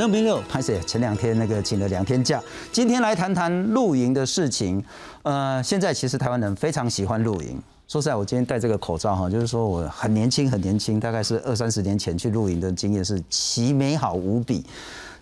[0.00, 2.42] 观众朋友，拍摄前两天那个请了两天假，
[2.72, 4.82] 今天来谈谈露营的事情。
[5.24, 7.60] 呃，现在其实台湾人非常喜欢露营。
[7.86, 14.64] 说实在，我今天戴这个口罩哈，就是说我很年轻，很年轻，大概是二三十年前去露营的经验是奇美好无比。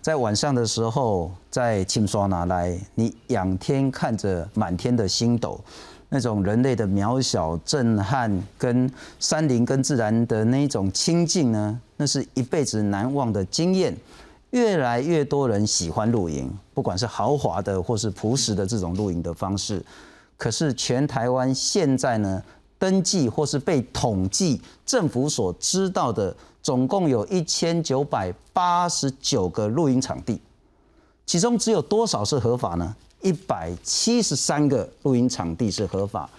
[0.01, 5.59] 在晚上的时候，在清刷拿来，你仰天看着满天的星斗，
[6.07, 8.89] 那种人类的渺小、震撼，跟
[9.19, 13.93] 山林跟自然的那种亲近呢，那是一辈子难忘的经验。
[14.51, 19.83] 越来越多人喜欢露营，不管是豪华的或是朴实的这种露营的方式。
[20.37, 22.41] 可是全台湾现在呢，
[22.77, 30.41] 登记或是被统计政府所知道的，总共有一千九百八十九个露营场地，
[31.25, 32.95] 其中只有多少是合法呢？
[33.21, 36.29] 一百七十三个露营场地是合法，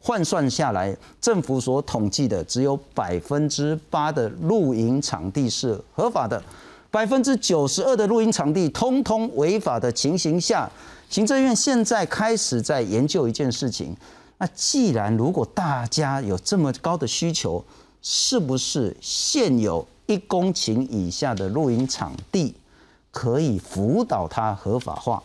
[0.00, 6.42] 换算下来，政府所统计的只有百分之八的露营场地是合法的。
[6.90, 10.68] 百分之九十二的录音场地通通违法的情形下，
[11.08, 13.96] 行政院现在开始在研究一件事情。
[14.38, 17.64] 那既然如果大家有这么高的需求，
[18.02, 22.54] 是不是现有一公顷以下的录音场地
[23.10, 25.22] 可以辅导它合法化？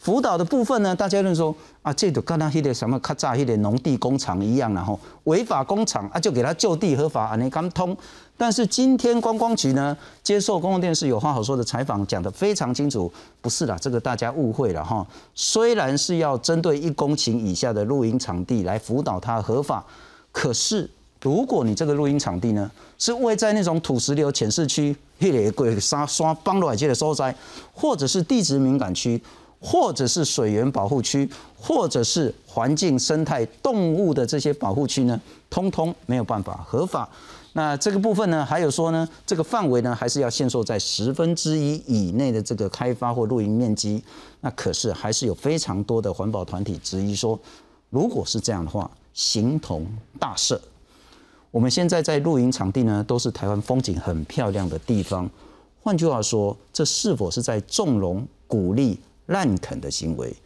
[0.00, 0.94] 辅导的部分呢？
[0.94, 7.96] 大家认说啊，这就跟那些的什么咔嚓那些农地工厂一样，然后违法工厂啊，就给他就地合法啊，你刚通。
[8.36, 15.04] 但是今天观光局呢，接受公共电视有话好说的采访，讲得非常清楚，不是啦，这个大家误会了哈。
[15.34, 19.84] 虽然是要针对一公顷以下的露营场地来辅导它合法，
[20.30, 20.88] 可是
[21.20, 27.34] 如果你这个露营场地呢，是位在那种土石流浅市区、黑雷鬼沙刷帮落海街的所在，
[27.74, 29.20] 或者是地质敏感区，
[29.60, 35.20] 或者是水源保护区，或者是环境生态动物的这些保护区呢，
[35.50, 37.08] 通通没有办法合法。
[37.54, 44.00] 那这个部分呢，还有说呢，这个范围呢，还是要限缩在十分之一以内的这个开发或露营面积。
[44.42, 47.36] 那可是还是有非常多的环保团体质疑说，
[47.90, 49.84] 如果是这样的话，形同
[50.20, 50.56] 大赦。
[51.50, 55.28] 我们现在在露营场地呢，都是台湾风景很漂亮的地方。
[55.82, 60.36] 换句话说，这是否是在纵容、鼓励滥垦的行为？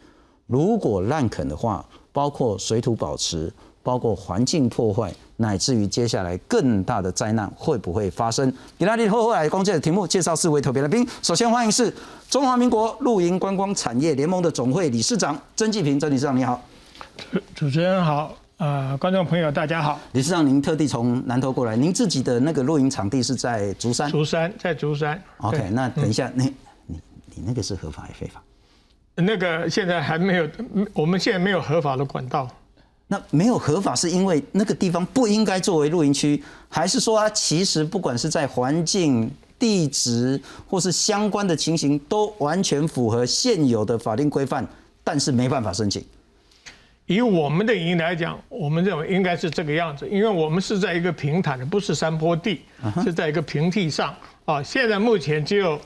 [0.47, 3.51] 如果滥垦的话，包括水土保持。
[3.85, 8.49] 包括环境破坏，乃至于接下来更大的灾难会不会发生？
[8.79, 11.05] 给大家后后来公介的题目介绍四位特别来宾。
[11.21, 11.93] 首先欢迎是
[12.29, 16.63] 中华民国露营观光产业联盟的总会理事长曾纪平，曾理事长你好。
[17.53, 19.99] 主持人好，呃，观众朋友大家好。
[20.13, 24.09] 理事长您特地从南投过来，您自己的那个露营场地是在竹山？
[24.09, 25.21] 竹山在竹山。
[25.39, 26.53] OK，那等一下，你
[26.87, 27.01] 你
[27.35, 28.41] 你那个是合法还是非法？
[29.15, 30.49] 那个现在还没有，
[30.93, 32.49] 我们现在没有合法的管道。
[33.07, 39.29] 那没有合法，是因为那个地方不应该作为露营区，还是说它其实不管是在环境、
[39.59, 44.65] 地质或是相关的情形，都完全符合现有的法定规范，
[45.03, 46.03] 但是没办法申请？
[47.05, 52.61] 以我们的营来讲，我们认为应该是这个样子，因为我们是在一个平坦的，不是山坡地，
[53.03, 54.15] 是在一个平地上
[54.45, 54.63] 啊。
[54.63, 55.79] 现在目前只有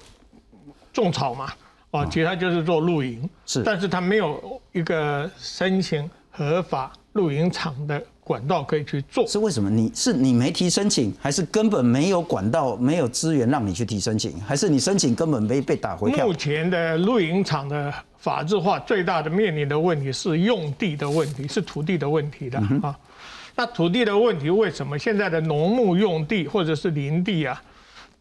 [0.93, 1.51] 种草嘛，
[1.91, 6.91] 啊，其他就是做露营，是，但是他没有一个申请合法。
[7.13, 9.71] 露营场的管道可以去做，是为什么？
[9.71, 16.27] 你是你没提申请，还是根本没有管道、没有资源让你去提申请，还是你申请根本没被打回票？
[16.27, 22.95] 目前的露营场的法制化最大的面临的问题是用地的问题，是土地的问题的啊。
[23.55, 27.59] 那土地的问题为什么现在的农牧用地或者是林地啊，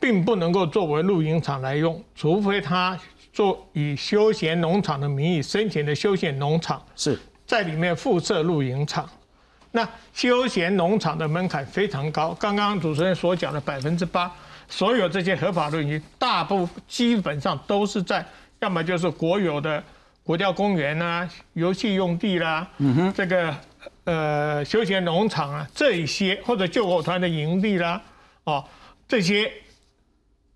[0.01, 2.03] 并不能够作为露营场来用？
[2.15, 2.99] 除非他
[3.37, 7.19] 做以休闲农场的名义申请的休闲农场是。
[7.45, 9.07] 在里面附设露营场，
[9.73, 12.35] 那休闲农场的门槛非常高。
[12.41, 14.33] 刚刚主持人所讲的百分之八，
[14.71, 18.25] 所有这些合法露营，大部分基本上都是在
[18.61, 19.85] 要么就是国有的
[20.25, 23.55] 国家公园啊、游戏用地啦，嗯哼，这个
[24.05, 28.01] 呃休闲农场啊这一些，或者救火团的营地啦，
[28.45, 28.65] 哦
[29.07, 29.53] 这些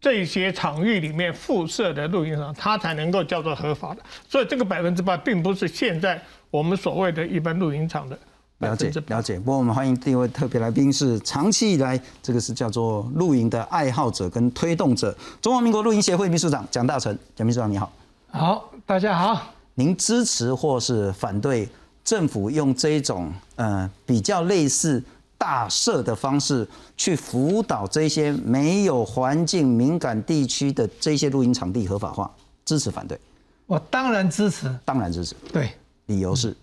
[0.01, 4.03] 这些场域里面附设的露营场，它才能够叫做合法的。
[4.29, 6.21] 所以这个百分之八，并不是现在。
[6.53, 8.19] 我们所谓的一般露营场的
[8.59, 17.93] 了解了解，不过我们欢迎第一位特别来宾是长期以来这个是叫做露营的爱好者跟推动者，中华民国露营协会秘书长蒋大成，蒋秘书长你好，
[18.31, 21.69] 好，大家好，您支持或是反对
[22.03, 25.01] 政府用这一种呃比较类似
[25.41, 32.31] 大赦的方式去辅导这些没有环境敏感地区的这些露营场地合法化？
[32.67, 33.19] 支持反对？
[33.65, 35.71] 我当然支持，当然支持，对。
[36.07, 36.55] 理由是，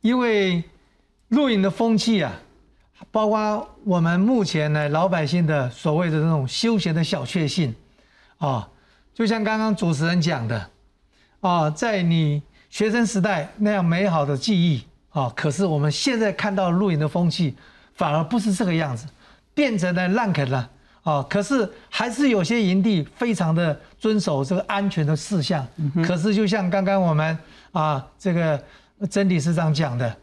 [0.00, 0.64] 因为
[1.28, 2.32] 露营的风气啊，
[3.10, 7.74] 包括我们目前呢老百姓的所谓的那种休闲的小确幸
[8.38, 8.66] 啊，
[9.12, 10.70] 就像刚刚主持人讲的，
[11.40, 12.40] 啊，在你
[12.70, 17.54] 学生时代那样美好的记忆啊，可是我们现在看到露营的风气，
[17.96, 19.06] 反而不是这个样子，
[19.52, 20.70] 变成了烂垦了
[21.02, 21.26] 啊。
[21.28, 25.66] 可是还是有些营地非常的遵守这个安全的事项。
[26.04, 27.36] 可是就像刚刚我们
[27.72, 28.62] 啊这个
[29.10, 30.16] 曾理事长讲的，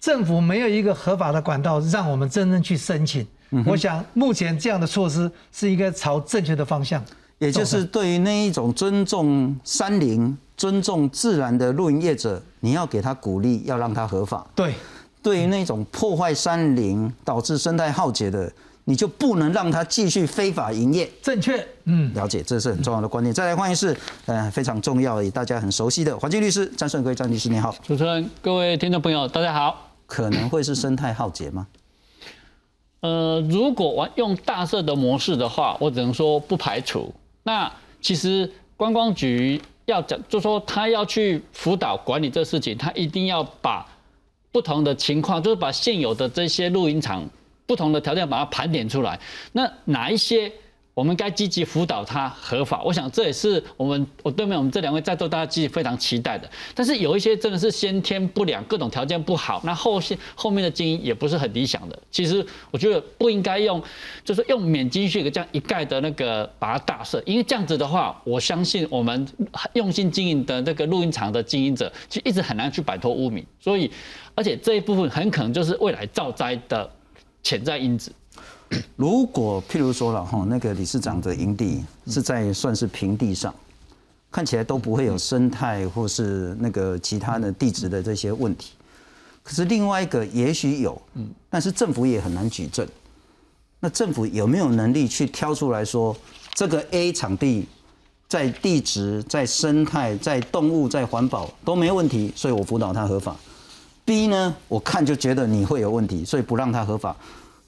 [0.00, 3.26] 政府没有一个合法的管道让我们真正去申请。
[3.64, 7.02] 我想目前这样的措施是一个朝正确的方向。
[7.38, 14.46] 也就是对于那一种尊重山林、尊重自然的露营业者，你要给他鼓励，要让他合法。
[14.54, 14.72] 对，
[15.24, 18.52] 对于那种破坏山林、导致生态浩劫的，
[18.84, 21.10] 你就不能让它继续非法营业。
[21.22, 23.32] 正确，嗯，了解，这是很重要的观念。
[23.32, 27.74] 再来欢迎是，呃，非常重要也大家很熟悉的环境律师张顺贵张律师，你好。
[27.82, 29.92] 主持人，各位听众朋友，大家好。
[30.06, 31.66] 可能会是生态浩劫吗？
[33.00, 37.10] 呃，如果玩用大社的模式的话，我只能说不排除。
[37.44, 37.72] 那
[38.02, 43.86] 其实观光局要讲，就说他要去辅导管理这事情，他一定要把
[44.54, 47.28] 不同的情况，就是把现有的这些录音场
[47.66, 49.18] 不同的条件把它盘点出来。
[49.50, 50.52] 那哪一些？
[50.94, 56.48] 我们该积极辅导他合法，我想这也是我们我对面我们这两位在座大家积极非常期待的。
[56.72, 61.98] 但是有一些真的是先天不良，各种条件不好，那后续后面的经营也不是很理想的。
[62.12, 63.82] 其实我觉得不应该用，
[64.24, 69.26] 就是用免经许可这样一概的那个把它大设，因为这样子的话，我相信我们
[69.72, 73.44] 用心经营的那个录音厂的经营者，其实一直很难去摆脱污名。
[73.58, 73.90] 所以，
[74.36, 76.88] 而且这一部分很可能就是未来造灾的
[77.42, 78.12] 潜在因子。
[78.96, 83.54] 如果譬如说了哈，那个理事长的营地是在算是平地上，
[84.30, 88.72] 看起来都不会有生态或是那个其他的地质的这些问题。
[89.42, 91.00] 可是另外一个也许有，
[91.50, 92.86] 但是政府也很难举证。
[93.80, 96.16] 那政府有没有能力去挑出来说，
[96.54, 97.68] 这个 A 场地
[98.26, 103.36] 在地质、在生态、在动物、在环保都没问题，所以我辅导它合法。
[104.06, 107.14] B 呢，我看就觉得你会有问题，所以不让它合法。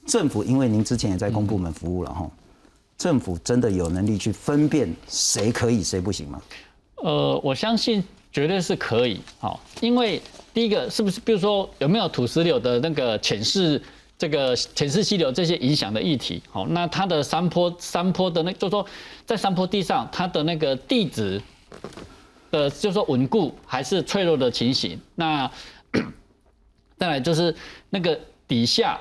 [0.07, 2.27] 政府，因为您之前也在公部门服务了哈，
[2.97, 6.41] 政府真的有能力去分辨谁可以谁不行吗？
[6.95, 8.01] 呃，我相信
[8.31, 9.19] 绝对是可以。
[9.37, 10.21] 好，因为
[10.53, 13.79] 第一个是不是，比如说有没有土石流的那个浅势
[14.17, 16.41] 这个浅势溪流这些影响的议题？
[16.49, 18.83] 好，那它的山坡山坡的那，就说
[19.25, 21.41] 在山坡地上它的那个地质
[22.49, 24.97] 的，就说稳固还是脆弱的情形？
[25.15, 25.51] 那
[26.97, 27.53] 再来就是
[27.89, 28.17] 那个
[28.47, 28.97] 底下。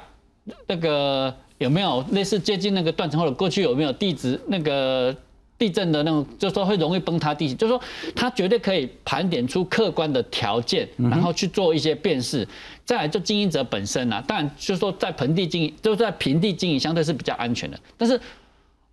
[0.66, 5.14] 那个有没有类似接近那个断层或者过去有没有地质那个
[5.58, 7.80] 地震的那种，就说会容易崩塌地形，就说
[8.14, 12.46] 它绝对可以盘点出客观的条件，然后去做一些辨识。
[12.84, 17.78] 再来就经营者本身啊，当然就是说在盆地经营，就是在平地经营相对是比较安全的。
[17.96, 18.20] 但是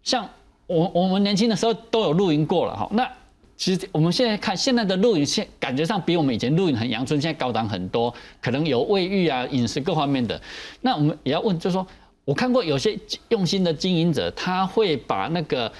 [0.03, 0.27] 像
[0.67, 3.09] 我我们年轻的时候都有露营过了哈，那。
[3.55, 10.41] 其实我们现在看现在的露营，现感觉上比我们以前露营很阳春，现在高档很多，可能有卫浴啊、饮食各方面的。
[10.81, 11.85] 那我们也要问，就是说
[12.25, 12.97] 我看过有些
[13.29, 15.71] 用心的经营者，他会把那个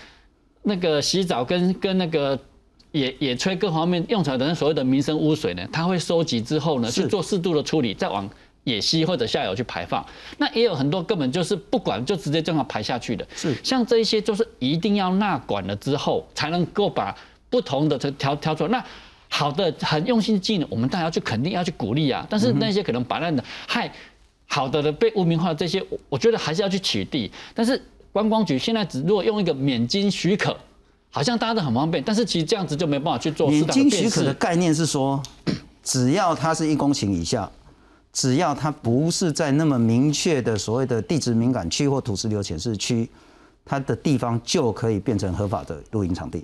[0.62, 2.40] 那个洗澡跟跟那个
[2.92, 8.30] 野野炊各方面用出来的所谓的民生污水呢，他会收集之后呢去做适度的处理，再往
[8.64, 10.06] 野溪或者下游去排放。
[10.38, 13.28] 那也有很多根本就是不管就直接这样排下去的。
[13.36, 17.14] 是像这一些，就是一定要纳管了之后，才能够把。
[17.54, 18.84] 不同的挑挑出来，那
[19.30, 22.26] 好的很用心经营，我们大家去肯定要去鼓励啊。
[22.28, 23.94] 但是那些可能摆烂的害
[24.48, 27.30] 好的的被污名化这些，我觉得还是要去取缔。
[27.54, 27.80] 但是
[28.12, 30.58] 观光局现在只如果用一个免经许可，
[31.12, 33.48] 好像大家都很方便，但是其实这样子就没办法去做。
[33.52, 35.22] 免经许可的概念是说，
[35.84, 37.48] 只要它是一公顷以下，
[38.12, 43.08] 只要它不是在那么明确的所谓的地质敏感区或土石流浅示区，
[43.64, 46.44] 它的地方就可以变成合法的露营场地。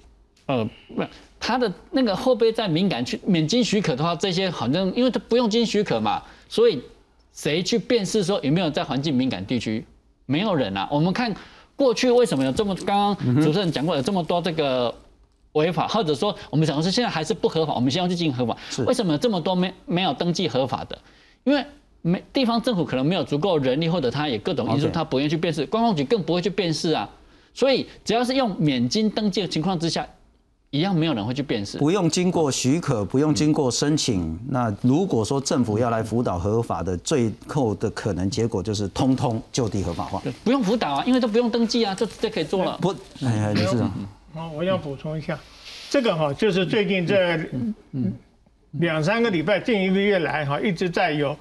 [0.50, 1.04] 呃，不，
[1.40, 6.82] 他的那个后备在敏感区免经许可的话，这些好像因为他不用经许可嘛，所以
[7.32, 9.86] 谁去辨识说有没有在环境敏感地区？
[10.26, 10.90] 没有人啊。
[10.92, 11.32] 我们看
[11.76, 14.92] 过去为什么有这么刚刚主持人讲过有这么多这个
[15.52, 18.58] 违法，或者说我们讲的是现在还是不合法，我们先要去进行合法。
[18.88, 20.98] 为什么有这么多没没有登记合法的？
[21.44, 21.64] 因为
[22.02, 27.08] 没地方政府可能没有足够人力，或者他也各种因素，他不愿意去辨识，观光局更不会去辨识啊。
[27.54, 30.08] 所以只要是用免经登记的情况之下。
[30.72, 34.40] 一样没有人会去辨识，不用经过许可，不用经过申请。
[34.50, 40.22] 那如果说政府要来辅导合法的，最后的可能结果就是通通就地合法化。
[40.44, 42.78] 不用辅导啊，因为都不用登记啊，就直接可以做了。
[42.80, 42.94] 不，
[43.26, 43.92] 哎，理事长，
[44.36, 45.40] 好，我要补充一下，
[45.90, 47.40] 这个哈就是最近这
[48.74, 51.36] 两三个礼拜，近一个月来哈一直在有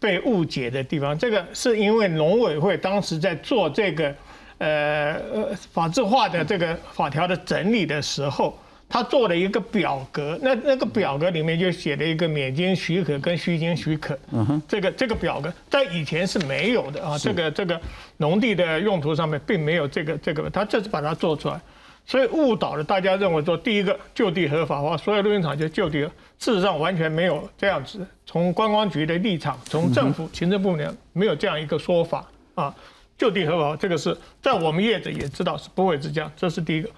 [0.00, 1.16] 被误解的地方。
[1.16, 4.12] 这个是因为农委会当时在做这个。
[4.58, 8.56] 呃呃法制化的这个法条的整理的时候，
[8.92, 17.80] 他做了一个表格，那那个表格里面就写了一个免经许可跟虚经许可，嗯哼，这个这个表格在以前是没有的啊，这个这个
[18.18, 21.58] 农地的用途上面并没有这个这个，他这次把它做出来。
[22.04, 26.00] 所以误导了大家认为说，第一个就地合法化，所有录音厂就就地。
[26.38, 28.06] 事实上完全没有这样子。
[28.26, 32.74] 从观光局的立场，从政府行政部门没有这样一个说法啊。
[33.16, 36.30] 就地合法化这个是在我们业者也知道是不会是这样。
[36.36, 36.90] 这是第一个。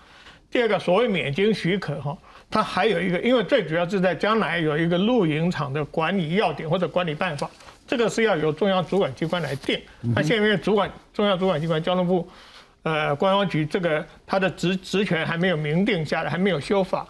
[0.54, 2.16] 第二个，所谓免经许可哈，
[2.48, 7.50] 它还有一个，因为最主要是在将来有一个露营场的管理要点或者管理办法，
[7.88, 9.76] 这个是要由中央主管机关来定。
[10.14, 12.28] 那现在主管中央主管机关交通部。
[12.84, 17.04] 呃，观光局这个他的职职权还没有明定下来，还没有修法。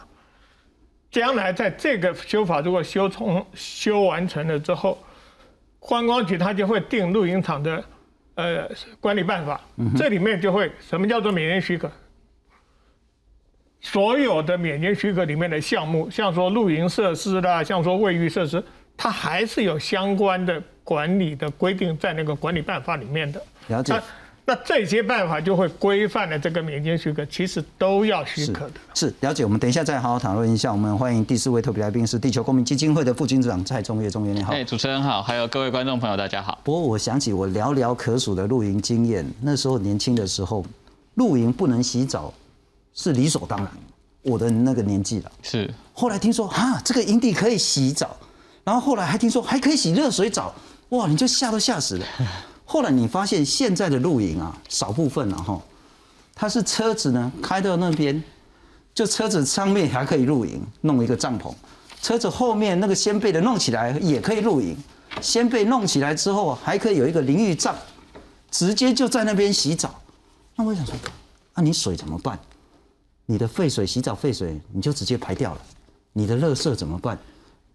[1.11, 4.97] 将来在这个修法如果修从修完成了之后，
[5.81, 7.85] 观光局他就会定露营场的
[8.37, 8.71] 呃
[9.01, 9.61] 管理办法，
[9.97, 11.91] 这里面就会什么叫做免经许可？
[13.85, 18.61] 所有的免验许可里面的项目，像说露营设施啦，像说卫浴设施，
[18.97, 23.41] 它还是有相关的管理的规定在那个管理办法里面的。
[23.69, 23.95] 了解。
[24.47, 28.73] 那这些办法就会规范了这个免经许可，其实都要许可的。
[28.93, 30.71] 是了解，我们等一下再好好讨论一下。
[30.71, 34.53] 我们欢迎第四位特别来宾是地球公民基金会的副执长蔡中岳，中岳你好。
[34.53, 36.59] 哎，主持人好，还有各位观众朋友大家好。
[36.63, 40.63] 不过我想起我寥寥可数的露营经验，那时候年轻的时候，
[41.15, 42.31] 露营不能洗澡
[42.95, 43.71] 是理所当然。
[44.23, 45.73] 我的那个年纪了，是。
[45.93, 48.17] 后来听说哈，这个营地可以洗澡，
[48.65, 50.55] 然后后来还听说还可以洗热水澡，
[50.89, 52.07] 哇，你就吓都吓死了。
[52.65, 55.61] 后来你发现现在的露营啊，少部分了哈，
[56.35, 58.25] 它是车子呢开到那边，
[58.95, 61.55] 就车子上面还可以露营，弄一个帐篷，
[62.01, 64.75] 车子后面那个掀背的弄起来也可以露营，
[65.21, 67.77] 掀背弄起来之后还可以有一个淋浴帐，
[68.51, 69.95] 直接就在那边洗澡。
[70.57, 70.95] 那我想说，
[71.55, 72.39] 那你水怎么办？
[73.27, 75.61] 你的废水洗澡废水你就直接排掉了，
[76.13, 77.19] 你的垃圾怎么办？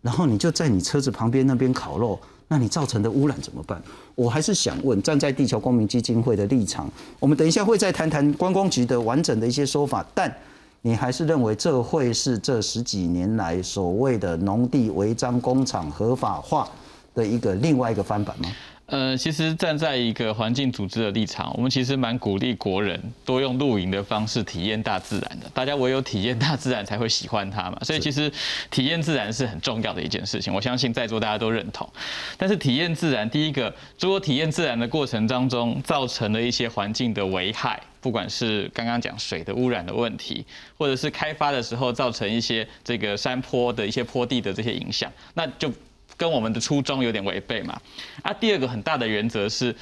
[0.01, 2.19] 然后你就在你车子旁边那边烤肉。
[2.51, 3.79] 那你造成的污染怎么办？
[4.15, 6.89] 我还是想问，站在地球公民基金会的立场，
[7.19, 10.35] 我们等一下会再谈谈观光局的完整的一些说法，但
[10.81, 16.67] 你还是认为这会是这十几年来所谓的农地违章工厂合法化
[17.13, 18.49] 的一个另外一个翻版吗？
[18.89, 25.49] 呃，其实站在一个环境组织的立场，我们其实蛮鼓励国人多用露营的方式体验大自然的。
[25.53, 27.77] 大家唯有体验大自然，才会喜欢它嘛。
[27.83, 28.31] 所以其实
[28.71, 30.51] 体验自然是很重要的一件事情。
[30.51, 31.87] 我相信在座大家都认同。
[32.35, 40.43] 但是体验自然，第一个，如果体验自然的过程当中造成了一些环境的危害，不管是刚刚讲水的污染的问题，
[40.77, 45.71] 或者是开发的时候造成一些这个山坡的一些坡地的这些影响，那就。
[46.19, 47.81] 跟我们的初衷有点违背嘛？
[48.21, 49.73] 啊，第二个很大的原则是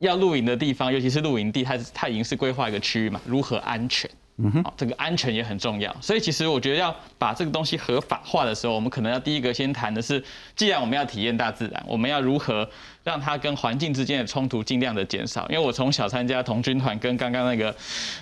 [0.00, 4.10] 要露营的地方，尤其是露营地，它它已经是规划一个区域嘛，如何安全？
[4.42, 5.94] 嗯哼，这个安全也很重要。
[6.00, 10.22] 所以其实我觉得要把这个东西合法化的时候，我们可能要第一个先谈的是，
[10.56, 12.68] 既然我们要体验大自然，我们要如何？
[13.02, 17.74] 让它跟环境之间的冲突尽量的减少，因为我从小参加童军团，跟刚刚那个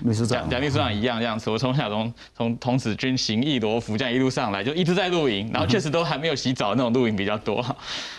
[0.05, 1.51] 秘书长蒋秘书长一样这样子。
[1.51, 7.63] 我从小从从童子军行义罗浮这样一路上来，就一直在露营，然后确实都还没有洗澡那种露营比较多。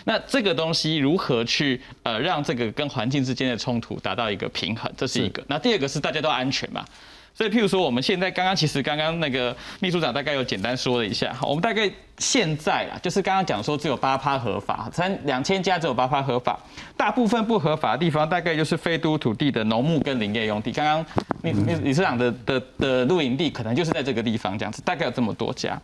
[0.04, 5.42] 那这个东西如何去呃让这个跟环境之间的冲突达到一个平衡，这是一个。
[5.48, 6.84] 那第二个是大家都安全嘛。
[7.32, 16.58] 所以，譬如说，我们现在刚刚其实刚刚那个秘书长大概有简单说了一下，我们大概现在啊，就是刚刚讲说只有八趴合法，三两千家只有八趴合法，
[16.96, 20.70] 大部分不合法的地方大概就是非都土地的农牧跟林业用地。
[20.70, 21.04] 刚刚
[21.42, 25.80] 李李理事长的的的露营地可能就是在这个地方这样子，大概有这么多家。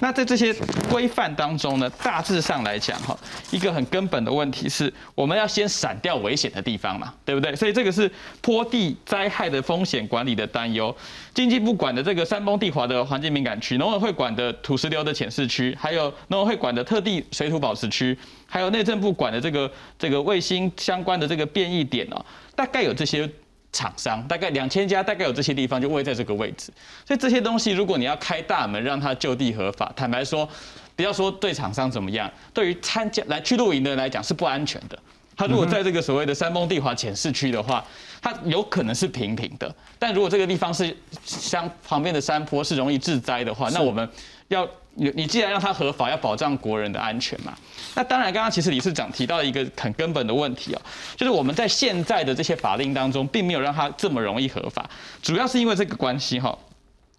[0.00, 0.54] 那在这些
[0.88, 3.18] 规范当中呢，大致上来讲哈，
[3.50, 7.54] 一个很根本的问题是，我们要先闪掉危险的地方嘛，对不对？
[7.56, 8.08] 所以这个是
[8.40, 10.94] 坡地灾害的风险管理的担忧。
[11.34, 22.22] 经济部管的这个山崩地滑的环境敏感区，农委会管的土石流的浅示区，还有农委会管的特地水土保持区，还有内政部管的这个这个卫星相关的这个变异点哦，
[22.54, 23.26] 大概有这些
[23.72, 26.70] 厂商，大概两千家，大概有这些地方就位在这个位置。
[27.06, 30.46] 所以这些东西，如果你要开大门让它就地合法，坦白说，
[30.94, 34.98] 不要说对厂商怎么样，对于参加来去露营的人来讲是不安全的。
[35.36, 37.82] 他如果在这个所谓的山崩地滑浅市区的话，
[38.20, 39.74] 它有可能是平平的。
[39.98, 40.94] 但如果这个地方是
[41.24, 44.06] 相旁边的山坡是容易致灾的话，那我们
[44.48, 47.56] 要你你既然让它合法，要保障国人的安全嘛。
[47.94, 50.82] 那当然，刚刚其实理事长提到一个很根本的问题哦，
[51.16, 54.88] 就是我们在现在的这些法令当中，并没有让它这么容易合法，
[55.22, 56.56] 主要是因为这个关系哈。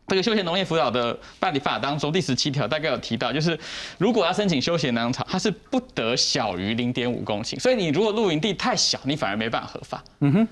[0.07, 3.57] 这个休闲农业辅导的办理法当中，第十七条大概有提到，就是
[3.97, 7.57] 如果要申请休闲农场，它是不得小于零点五公顷。
[7.57, 10.03] 所以你如果露营地太小，你反而没办法合法。
[10.19, 10.47] 嗯哼。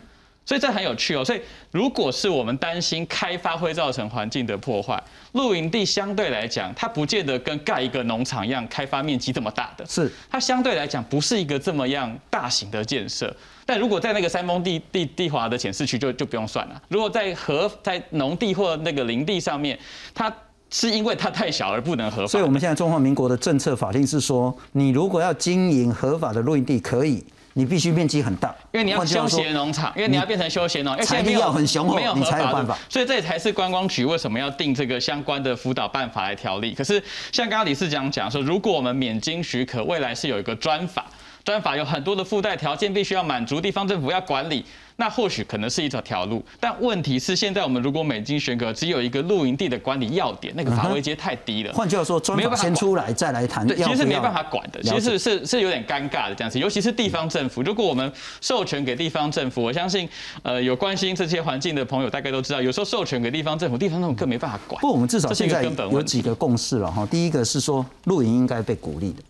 [0.49, 1.23] 所以这很有趣哦。
[1.23, 1.39] 所以
[1.69, 4.99] 如果是我们担心开发会造成环境的破坏，
[5.33, 9.85] 露营地相对来讲，它不见得跟盖一个农场一样，开发面积这么大的。
[9.85, 13.31] 是它相对来讲不是一个这么样大型的建设。
[13.63, 16.81] 但如果在那个山峰地地地滑的浅市区就就不用算了。
[16.87, 19.77] 如果在河在农地或那个林地上面，
[20.15, 20.33] 它
[20.71, 22.27] 是因为它太小而不能合法。
[22.27, 32.77] 所以我们现在中华民国的政策法令是说，你如果要经营合法的露营地，可以，你必须面积很大，因为你要休闲农场，因为你要变成休闲农，因为财力要很雄厚，你才有办法。
[32.87, 36.73] 所以这也才是观光局为什么要定这个相关的辅导办法来条例。
[36.73, 41.05] 可是像刚刚李市长讲说，如果我们免经许可，未来是有一个专法。
[41.45, 44.63] 专法有很多的附带条件，必须要满足，地方政府要管理，
[44.99, 46.43] 那或许可能是一条条路。
[46.59, 51.71] 但问题是，现在我们如果美金选格只有一个露营地的管理要点，那个法位阶太低了。
[51.71, 53.65] 换句话说，专法先出来再来谈。
[53.65, 56.59] 对，其实是没办法管的，其实是是有点尴尬的这样子。
[56.59, 60.07] 尤其是地方政府，如果我们授权给地方政府，我相信，
[60.43, 64.81] 呃，有关心这些环境的朋友大概都知道，有时候授权给地方政府，地方政府更没办法管。
[64.81, 67.05] 不，我们至少现在有几个共识了哈。
[67.05, 69.23] 第一个是说，露营应该被鼓励的。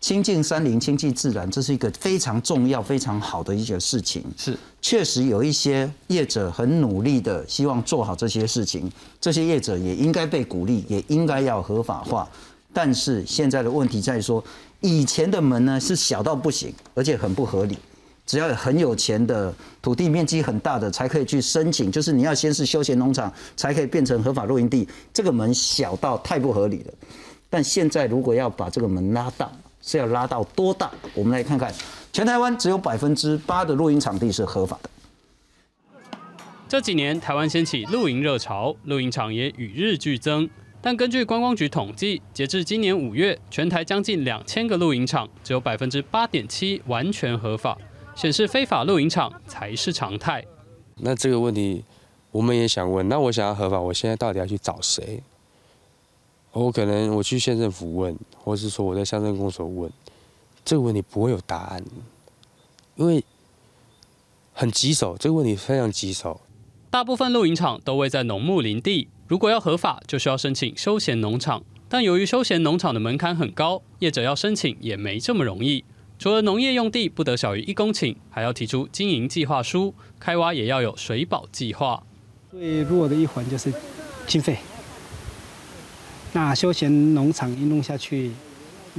[0.00, 4.24] 亲近山林，亲近自然，这是一个非常重要、非常好的一个事情。
[4.36, 8.90] 是，确实有一些业者很努力的，希望做好这些事情。
[9.20, 12.28] 这些业者也应该被鼓励，也应该要合法化。
[12.72, 14.42] 但是现在的问题在说，
[14.80, 17.76] 以前的门呢是小到不行，而且很不合理。
[18.26, 21.90] 只要有很有钱的、土地面积很大的，才可以去申请。
[21.90, 24.86] 就是你要先是休闲农场，才可以变成合法露营地。
[25.14, 26.92] 这个门小到太不合理了。
[27.48, 29.50] 但现在如果要把这个门拉大，
[29.88, 30.90] 是要拉到多大？
[31.14, 31.72] 我们来看看，
[32.12, 34.90] 全台湾只有百分之八的露营场地是合法的。
[36.68, 40.46] 这几年台湾掀起露营热潮，露营场也与日俱增。
[40.82, 47.78] 但根据观光局统计，截至今年五月，全台将近两千个露营场，只有百分之八点七完全合法，
[48.14, 50.44] 显示非法露营场才是常态。
[50.96, 51.82] 那这个问题，
[52.30, 55.22] 我们也想问，那我想要合法，我现在到底要去找谁？
[56.52, 59.90] 我可能我去县政府问，或是说我在乡镇公所问，
[60.64, 61.84] 这个问题不会有答案，
[62.96, 63.22] 因为
[64.52, 66.40] 很棘手，这个问题非常棘手。
[66.90, 71.62] 大部分露营场都位在农牧林地，如果要合法，就需要申请休闲农场。
[71.88, 75.84] 但由于休闲农场的门槛很高，业者要申请也没这么容易。
[76.18, 82.02] 除了农业用地不得小于一公顷，还要提出经营计划书，开挖也要有水保计划。
[82.50, 83.72] 最弱的一环就是
[84.26, 84.58] 经费。
[86.32, 88.30] 那休闲农场一弄下去，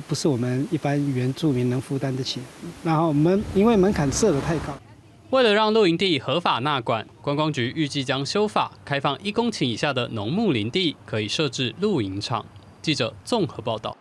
[0.07, 2.41] 不是我们一般原住民能负担得起。
[2.83, 4.73] 然后门因为门槛设的太高，
[5.29, 12.45] 为了让露营地合法纳管，观光局预计将修法，开放一公顷以下的农牧林地可以设置露营场。
[12.81, 13.95] 记者综合报道。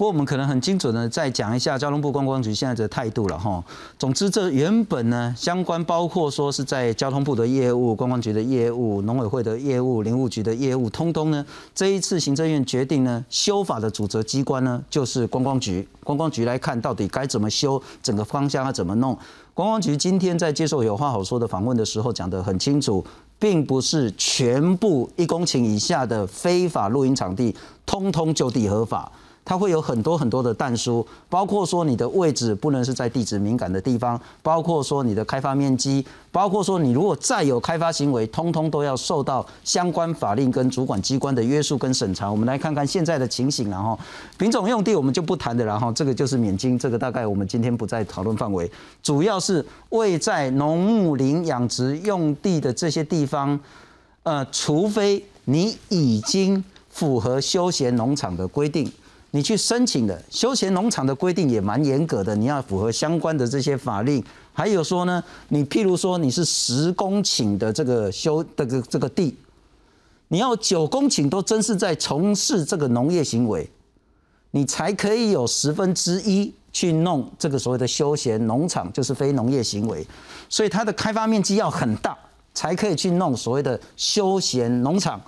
[0.00, 3.62] 不过我们可能很精准的再讲一下交通部观光局现在的态度了哈。
[3.98, 15.86] 总之，这原本呢相关包括说是在交通部的业务、观光局的业务、农委会的业务、林务局的业务，通通呢这一次行政院决定呢修法的主责机关呢就是观光局。
[16.02, 19.14] 观光局来看到底该怎么修，整个方向要怎么弄。
[19.52, 23.04] 观光局今天在接受有话好说的访问的时候讲得很清楚，
[23.38, 29.12] 并不是全部一公顷以下的非法露营场地通通就地合法。
[29.50, 42.30] 它会有很多很多的弹书，包括说你的位置不能是在地址敏感的地方，包括说你的开发面积，包括说你如果再有开发行为，通通都要受到相关法令跟主管机关的约束跟审查。
[42.30, 43.98] 我们来看看现在的情形，然后
[44.38, 48.70] 品种用地我们就不谈的，然后这个就是免经，这个大概我们今天不在讨论范围，
[49.02, 53.58] 主要是位在农牧林养殖用地的这些地方，
[54.22, 58.88] 呃，除非你已经符合休闲农场的规定。
[59.32, 64.22] 你去申请的休闲农场的规定也蛮严格的，你要符合相关的这些法令。
[64.52, 69.36] 还有说呢，你譬如说你是十公顷的这个休这个这个地，
[70.26, 73.70] 你要九公顷都真是在从事这个农业行为，
[74.50, 80.04] 你才可以有十分之一去弄这个所谓的休闲农场，就是非农业行为。
[80.48, 82.18] 所以它的开发面积要很大，
[82.52, 85.20] 才可以去弄所谓的休闲农场。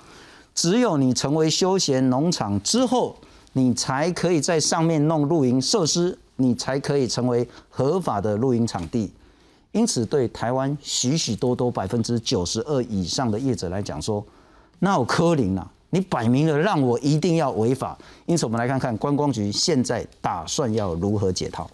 [0.56, 3.16] 只有你成为休闲农场之后。
[3.54, 9.12] 你才可以在上面弄露营设施，你才可以成为合法的露营场地。
[9.72, 14.24] 因此，对台湾许许多多百分之九十二以上的业者来讲，说
[14.78, 17.98] 那我柯林啊，你摆明了让我一定要违法。
[18.24, 21.70] 因此，我们来看看观光局现在打算要如何解套。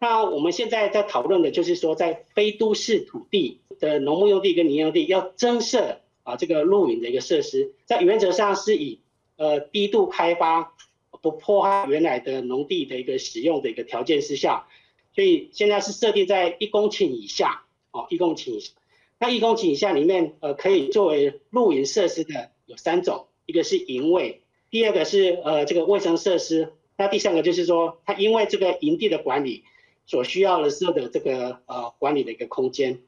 [0.00, 8.98] 那我们现在在讨论的就是说，在非都市土地的农牧用地跟林用地要增设啊这个露营的一个设施，在原则上是以。
[9.42, 10.72] 呃，低度开发
[11.20, 14.68] 不破坏原来的农地的一个使用的一个条件之下，
[15.16, 18.72] 所以现在是设定在一公顷以下哦，一公顷以下。
[19.18, 29.64] 那一公顷以下里面，呃，可以作为露营设施的有三种，一个是营位，第二个是呃这个卫生设施，那第三个就是说，它因为这个营地的管理
[30.06, 33.00] 所需要的设的这个呃管理的一个空间。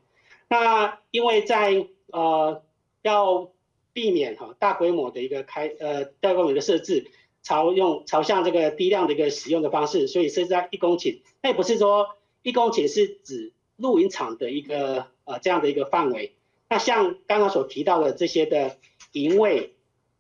[0.49, 2.61] 那因为在呃
[3.03, 3.53] 要
[3.95, 7.07] 避免哈大规模的一个开呃大规模的设置，
[7.43, 11.23] 朝用朝向这个低量的一个使用的方式，所以设置在一公顷。
[11.43, 16.35] 那也不是说一公顷是指露营场的一个呃这样的一个范围。
[16.69, 18.77] 那像刚刚所提到的这些的
[19.13, 19.75] 营位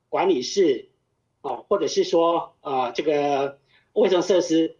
[0.08, 0.88] 管理室
[1.42, 3.58] 哦，或者是说呃这个
[3.92, 4.76] 卫生设施，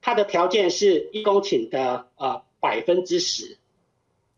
[0.00, 3.58] 它的条件是一公顷的呃百分之十。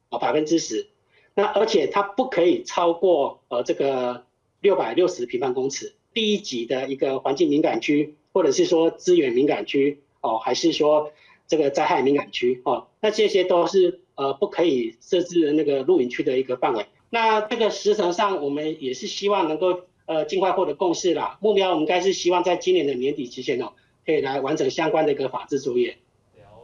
[0.08, 0.88] 哦，百分之十，
[1.36, 4.24] 那而且它不可以超过呃这个
[4.60, 5.94] 六百六十平方公尺。
[6.14, 11.12] 第一级的一个环境敏感区，或者是说资源敏感区，哦，还是说
[11.46, 16.86] 这个灾害敏感区，哦，那这些都是呃不可以设置那个露营区的一个范围。
[17.10, 21.36] 那这个时程上，我们也是希望能够呃尽快获得共识啦。
[21.42, 23.74] 目标我们应该是希望在今年的年底之前哦，
[24.06, 25.98] 可以来完成相关的一个法制作业。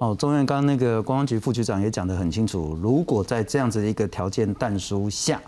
[0.03, 5.41] 哦，中院刚那个公安局副局长也讲得很清楚，如果在这样子的一个条件弹书下，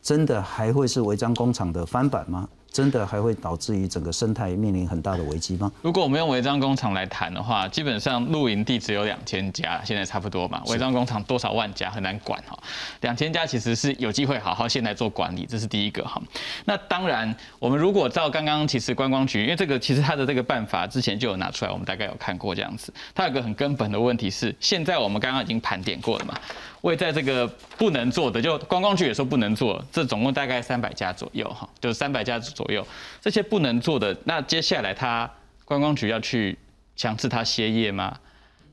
[0.00, 2.48] 真的还会是违章工厂的翻版吗？
[2.76, 5.72] 真的还会导致于整个生态面临很大的危机吗？
[5.80, 10.62] 如果我们用违章工厂来谈的话，基本上露营地只有两千家，现在差不多嘛。
[10.66, 12.54] 违章工厂多少万家很难管哈。
[13.00, 16.20] 两千家其实是有机会好好现在做管理，这是第一个哈。
[16.66, 22.92] 那当然，我们如果照刚刚其实观光局，因为这个其实它的这个办法之前就有拿出来，我们大概有看过这样子。
[23.14, 26.34] 它有个很根本的问题是，现在我们刚刚已经盘点过了嘛。
[26.82, 32.86] 为在这个不能做的，就观光局也说不能做，这总共大概三百家左右哈，就是三百家左右。
[33.20, 35.30] 这些不能做的，那接下来他
[35.64, 36.56] 观光局要去
[36.94, 38.16] 强制他歇业吗？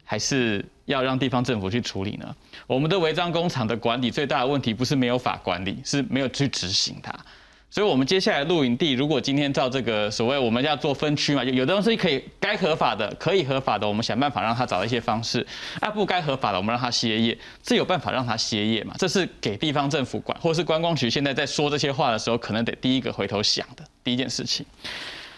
[0.05, 2.35] 还是要让地方政府去处理呢？
[2.67, 7.13] 我们的违章工厂的管理最大的问题不是没有法管理，是没有去执行它。
[7.73, 15.43] 所以，我们接下来露营地，如果今天照这个所谓我们要做分区嘛，就有的东西可以该合法的，可以合法的，我们想办法让他找一些方式；
[15.79, 18.93] 啊，不该合法的，我们让他歇业，这有办法让他歇业嘛？
[18.99, 24.63] 这是给地方政府管，或是观光局现在在说这些话的时候，可能得第一个回头想的第一件事情。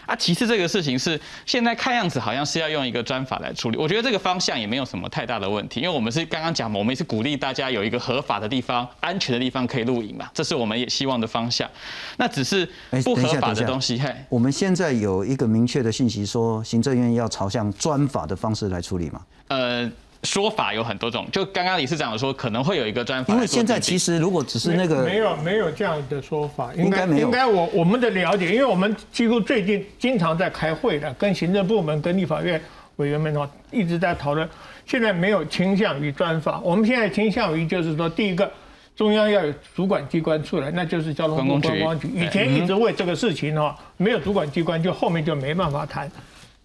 [0.06, 11.68] 啊，其次这个事情是现在看样子好像是要用一个专法来处理，我觉得这个方向也没有什么太大的问题，因为我们是刚刚讲嘛，我们也是鼓励大家有一个合法的地方、安全的地方可以露营嘛，这是我们也希望的方向。
[12.16, 12.66] 那只是
[13.04, 19.20] 不合法的东西，嘿，我们现在有一个明确的信息说，行政院要朝向专法的方式来处理嘛？
[19.48, 19.90] 呃。
[20.22, 27.26] 说法有很多种，就刚刚理事长说可能会有一个专法，因为现在其实如果只是那个没有没有这样的说法，应该没有。
[27.26, 32.60] 应该我我们的了解，因为我们几乎最近经常在开会的，跟行政部门、跟立法院
[32.96, 34.48] 委员们的话一直在讨论。
[34.86, 38.48] 现在没有倾向于专法，我们现在倾向于就是说，第一个
[38.94, 42.08] 中央要有主管机关出来，那就是交通部观光局。
[42.14, 46.08] 以前一直为这个事情哦，没有主管机关，就后面就没办法谈。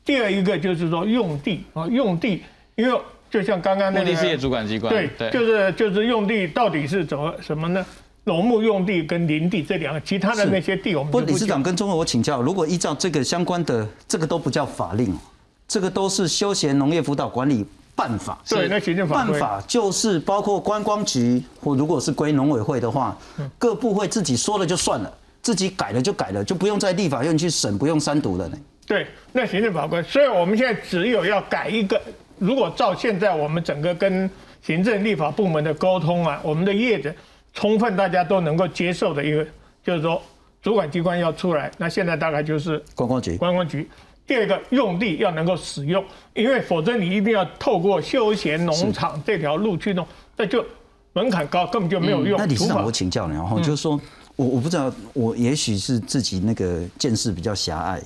[0.05, 2.43] 第二一个就是说用地啊，用地，
[2.75, 2.99] 因为。
[3.31, 7.85] 就像刚刚那个，地业主管机关，对，就是就是用地到底是怎么什么呢？
[8.25, 11.21] 农牧用地跟林地这两个，其他的那些地我们不。
[11.21, 15.17] 理事长跟中委我请教，如果依照这个相关的，这个都不叫法令，
[15.65, 18.37] 这个都是休闲农业辅导管理办法。
[18.49, 23.17] 对，那行政法办法就是包括观光局或如果是归农委会的话，
[23.57, 28.57] 各部会自己说了就算了，自己改了就改了，就不用在立法院去审，不用三读了呢。
[28.85, 32.01] 对，那行政法规，所以我们现在只有要改一个。
[32.41, 34.27] 如果照现在我们整个跟
[34.63, 37.13] 行政立法部门的沟通啊，我们的业者
[37.53, 39.45] 充分大家都能够接受的一个，
[39.83, 40.19] 就是说
[40.59, 43.37] 主管机关要出来，那现在大概就是观光局。
[43.37, 43.87] 观光局。
[44.25, 50.65] 第二个用地要能够使用，因为否则你一定要透过休闲农场这条路去弄，那就
[51.13, 52.39] 门槛高，根本就没有用。
[52.39, 53.99] 那李市长，我请教你，然后就是说
[54.35, 58.01] 我我不知道，我也许是自己那个见识比较狭隘，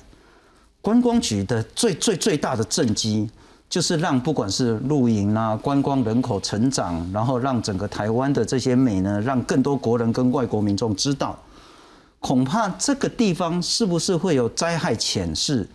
[0.82, 3.30] 观光局的最最最大的政绩。
[3.68, 11.36] 就是让不管是露营啊、观光人口成长，然后让整个台湾的这些美呢，让更多国人跟外国民众知道，
[12.20, 15.66] 恐怕这个地方是不是会有灾害潜势？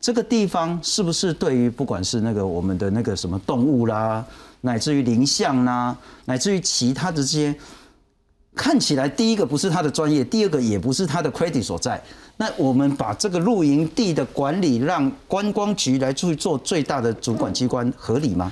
[0.00, 4.24] 这个地方是不是对于不管是那个我们的那个什么动物啦，
[4.60, 7.54] 乃至于林相啦，乃至于其他的这些，
[8.56, 12.02] 看起来第一个不是他的专业，第二个也不是他的 credit 所在。
[12.38, 18.50] 那我们把这个露营地的管理让观光局来去做最大的主管机关，合理吗？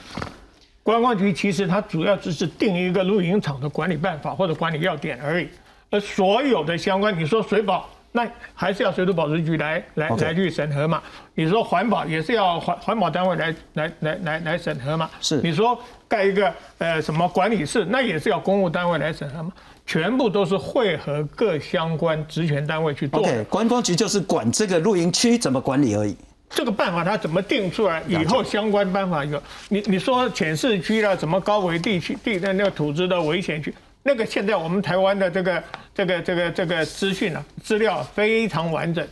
[0.83, 5.49] 观光局其实它主要只是定一个露营场的管理办法或者管理要点而已，
[5.91, 11.03] 而所有的相关，你说水保那还是要水土保持局来来来去审核嘛。
[11.35, 15.11] 你说环保也是要环环保单位来来来来来审核嘛。
[15.21, 19.53] 是你说盖一个呃什么管理室，那也是要公务单位来审核嘛。
[19.87, 23.29] 全部都是会和各相关职权单位去做的。
[23.29, 26.17] OK，观光局就是管这个露营区怎么管理而已。
[26.51, 28.01] 这个办法它怎么定出来？
[28.07, 39.05] 以后相关办法有，你你说浅市区啦，什么高危地区地的那个土质的危险区，那个现在我们台湾的这个这个这个这个资讯啊资料非常完整，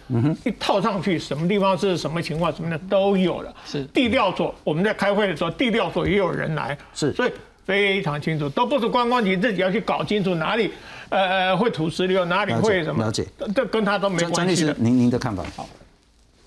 [0.44, 3.52] 一套上去，什么地方是什么情况，什么的都有了。
[3.64, 7.32] 是地调所，我们在开会的时候，地调所也有人来，是所以
[7.64, 10.70] 非常清楚，都不是观光局自己要去搞清楚哪里
[11.08, 14.72] 呃呃会土石流，哪里会什么，了解这跟他都没张张关系的，。
[14.72, 15.44] 律师您您的看法？
[15.56, 15.68] 好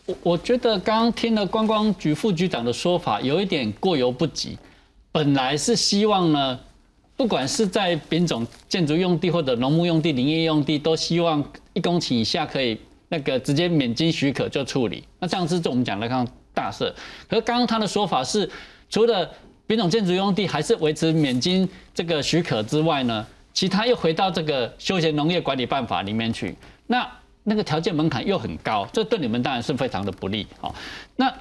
[0.05, 4.57] 我我觉得刚刚听了观光局副局长的说法，有一点过犹不及。
[5.11, 6.59] 本来是希望呢，
[7.15, 15.03] 不管是在品种建筑用地或者农牧用地、林业用地，都希望一公顷以下可以那个直接免经许可就处理。
[15.19, 16.93] 那这样是我们讲的刚刚大赦。
[17.29, 18.47] 可是刚刚他的说法是，
[18.89, 19.27] 除了
[19.67, 26.55] 品种建筑用地还是维持免经这个许可之外呢，其他又回到这个休闲农业管理办法里面去。
[26.87, 27.09] 那
[27.43, 30.45] 那个条件门槛又很高，这对你们当然是非常的不利。
[30.59, 30.73] 好，
[31.15, 31.33] 那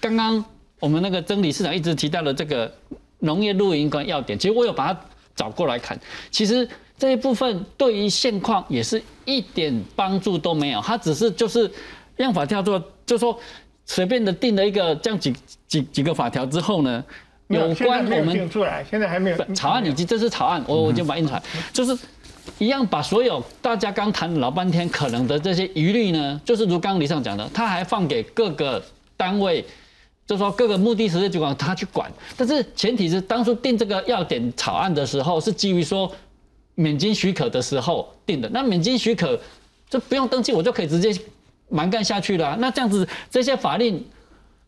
[0.00, 0.44] 刚刚
[0.80, 2.72] 我们那个曾理事长一直提到的这个
[3.20, 5.00] 农业露营跟要点，其实我有把它
[5.34, 5.98] 找过来看，
[6.30, 6.68] 其实
[6.98, 11.70] 这一部分对于现况也是一点帮助都没有，它只是就是
[12.16, 13.38] 让法条做，就说
[13.86, 15.32] 随便的定了一个这样几
[15.68, 17.04] 几几个法条之后呢，
[17.48, 21.96] 有关我们定出来，现在还没有草案已经这是草案，我我已经把它印出来，就是
[22.58, 28.82] 一样把所有大家刚谈老半天可能的这些疑虑呢，就是如刚刚李上讲的，他还放给各个
[29.16, 29.64] 单位。
[30.24, 36.10] 就说各个目的实业主管他去管，但是前提是当初定这个要点草案的时候，是基于说
[36.76, 38.48] 免经许可的时候定的。
[38.50, 39.38] 那免经许可
[39.90, 41.12] 就不用登记，我就可以直接
[41.68, 44.02] 蛮干下去了啊、那这样子这些法令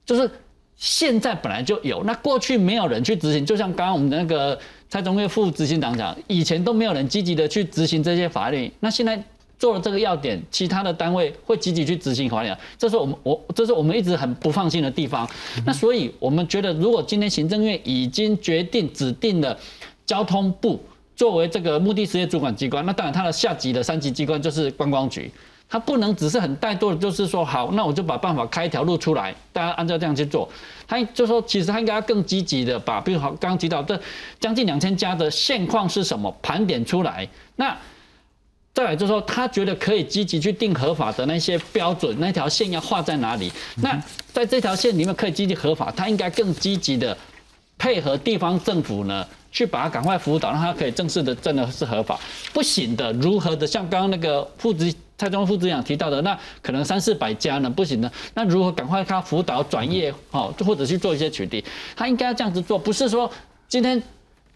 [0.04, 0.28] 就是
[0.76, 4.58] 现在本来就有，那过去没有人去执行，就像刚刚我们的那个
[4.88, 9.22] 蔡中岳副执行长讲，以前都没有人积极的去执行这些法律，那现在
[9.56, 15.26] 做了这个要点，其他的单位会积极去执行法律啊，这是我们我这是我们一直很不放心的地方。
[15.64, 19.56] 那所以我们觉得，如果今天行政院已经决定指定了
[20.04, 20.82] 交通部
[21.16, 25.30] 作为这个目的事业主管机关，那当然它的下级的三级机关就是观光局。
[25.68, 30.48] 他不能只是很怠惰的，就是说好，那我就把办法开一条路出来，大家按照这样去做。
[30.86, 33.98] 他就说，其实他应该要更积极的把，比如好刚刚提到这
[34.38, 37.26] 将近两千家的现况是什么盘点出来。
[37.56, 37.76] 那
[38.72, 43.50] 再来就是说，他觉得可以积极去定合法的那些标准，那条线要画在哪里？
[43.76, 43.98] 那
[44.32, 47.16] 在这条线里面可以积极合法，他应该更积极的
[47.78, 52.18] 配合地方政府呢，去把它赶快辅导，让它可以正式的真的是合法。
[52.52, 61.64] 不行的，如何的像刚刚那个副执蔡中副执长提到的，那可能三四百家呢不行的，那如何赶快他辅导转业，好，或者去做一些取缔，
[61.96, 63.30] 他应该要这样子做，不是说
[63.68, 64.02] 今天。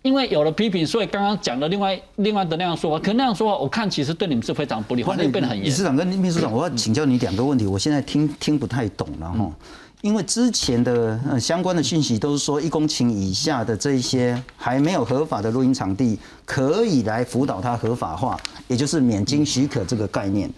[0.03, 5.83] 因为有了批评，所以刚刚讲的另外另外的那样说话，可那样说话，我看其实对你们是非常不利，环境变得很严理事。
[5.83, 9.51] 长跟秘书长，我要请教你两个问题，我现在听听不太懂了哈。
[10.01, 20.49] 因为之前的呃相关的讯息都是说，一公顷以下的这一些还没有合法的露营场地，可以来辅导它合法化，也就是免经许可这个概念。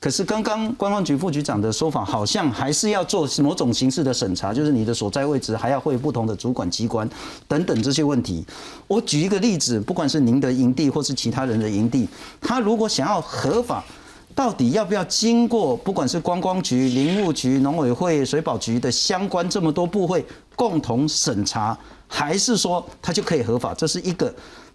[0.00, 7.08] 可是刚刚观光局副局长的说法，好像还是要做某种形式的审查，就是你的所在位置还要会不同的主管机关
[7.46, 8.44] 等等这些问题。
[8.86, 12.08] 我举一个例子，不管是您的营地或是其他人的营地，
[12.40, 13.84] 他如果想要合法，
[14.36, 20.22] 到底要不要经过不管是观光局、林务局、农委会、水保局的相关这么多部会
[20.54, 23.72] 共同审查，还是说它就可以合法？
[23.72, 24.32] 这是一个。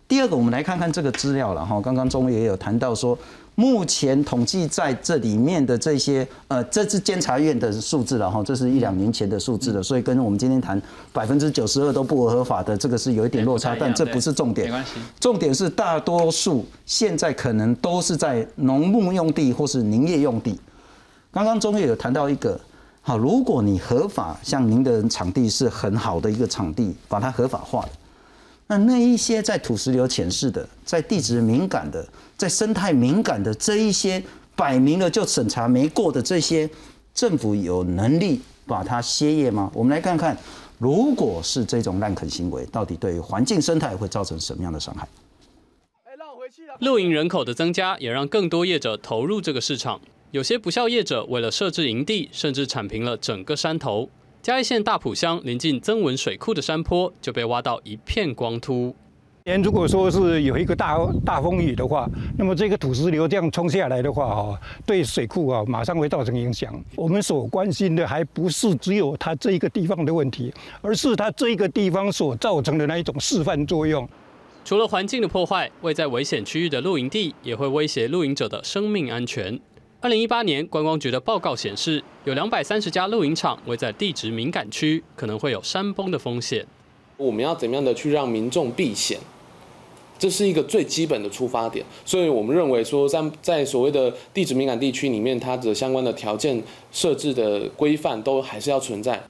[0.07, 1.79] 第二个，我们来看看这个资料了哈。
[1.79, 3.17] 刚刚中也有谈到说，
[3.55, 10.81] 目前统计在这里面的这些，呃，这是监察院的数字了哈，这是一两年前的数字了，所以跟我们今天谈
[11.13, 14.67] 百分之九十二都不合法的这个是有一点落差，但这不是重点。
[14.67, 20.59] 没关系重点是大多数现在可能都是在农牧用地或是林业用地。
[21.31, 22.59] 刚刚中叶有谈到一个，
[23.01, 27.89] 好，如果你合法，像您的场地是很好的一个场地，把它合法化的，
[28.71, 32.07] 那那一些在土石流潜势的、在地质敏感的、
[32.37, 34.23] 在生态敏感的这一些，
[34.55, 36.69] 摆明了就审查没过的这些，
[37.13, 39.69] 政府有能力把它歇业吗？
[39.73, 40.37] 我们来看看，
[40.77, 45.05] 如果是这种滥垦行为，到底对环境生态会造成什么样的伤害？
[46.79, 49.99] 露营人口的增加，也让更多业者投入这个市场。
[50.31, 54.09] 有些不孝业者为了设置营地，甚至铲平了整个山头。
[54.41, 58.95] 嘉义县大埔乡临近曾文水库的山坡就被挖到一片光秃。
[59.45, 66.73] 年如果说是有一个大大风雨的话，那么这个土石流这样冲下来的话，哈，对水库啊马上会造成影响。
[66.95, 70.51] 我们所关心的还不是只有它这一个地方的问题，
[70.81, 74.09] 而是它这一个地方所造成的那一种示范作用。
[74.65, 79.59] 除了环境的破坏，位在危险区域的露营地也会威胁露营者的生命安全。
[80.03, 86.65] 二零一八年观光局的报告显示，有两百三十家露营场位在地质敏感区，可能会有山崩的风险。
[87.17, 89.19] 我们要怎么样的去让民众避险？
[90.17, 96.59] 这是一个最基本的出发点，所以我们认为说，在在所谓的地质敏感地区里面，它的相关的条件
[96.91, 99.21] 设置的规范都还是要存在。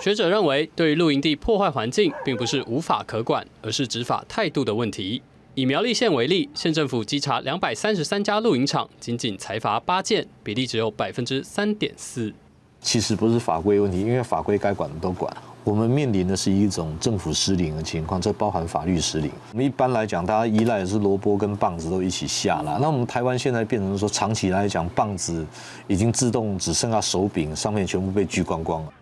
[0.00, 5.22] 学者认为，对于露营地破坏环境，并不是无法可管，而是执法态度的问题。
[5.58, 12.32] 以苗栗县为例，县政府稽查两百三十三家露营场，仅仅裁罚八件，比例只有百分之三点四。
[12.80, 15.36] 其实不是法规问题，因为法规该管的都管。
[15.64, 19.32] 我们面临的是一种政府失灵的情况，这包含法律失灵。
[19.50, 22.78] 我们一般来讲，大家依赖的是萝卜跟棒子都一起下了。
[22.80, 25.44] 那我们台湾现在变成说，长期来讲，棒子
[25.88, 28.92] 已经自动只剩下手柄，上面全部被锯光光了。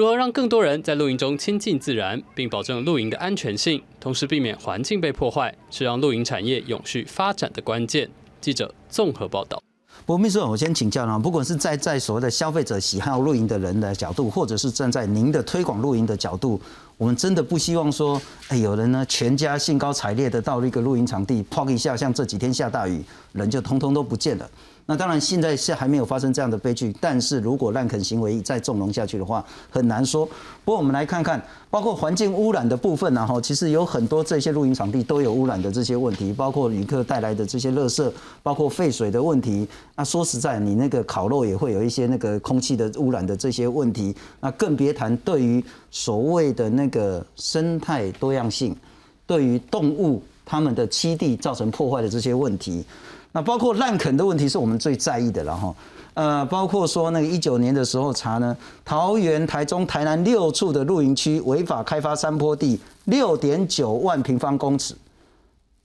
[0.00, 8.08] 如何让更多人在露营中亲近自然，并保证露营的安全性，同时避免环境被破坏，是让露营产业永续发展的关键。
[8.40, 9.62] 记者综合报道。
[10.06, 16.58] 不过秘书长，我先请教呢，不管是在在所谓的消费者喜好露营的人的角度，或者是站在您的推广露营的角度，
[16.96, 24.50] 我们真的不希望说，哎，有人呢全家兴高采烈的到了一个露营场地，砰一下，像这几天下大雨，人就通通都不见了。
[24.90, 30.26] 那当然，现在是还没有发生这样的悲剧，但是如果滥垦行为再纵容下去的话，很难说。
[30.64, 39.64] 不过我们来看看，包括环境污染的部分，然后其实有很多这些露营场地都有污染的这些问题，包括旅客带来的这些垃圾，包括废水的问题。
[39.94, 48.76] 那说实在，你那个烤肉也会有一些那个空气的污染的这些问题，那更别谈对于所谓的那个生态多样性，
[49.24, 52.84] 对于动物它们的栖地造成破坏的这些问题。
[53.32, 55.74] 那包括滥垦的问题是我们最在意的了哈，
[56.14, 64.96] 呃，包括说那个一九年的时候查呢，桃园、台中、台南六处的露营区违法开发山坡地，六点九万平方公尺，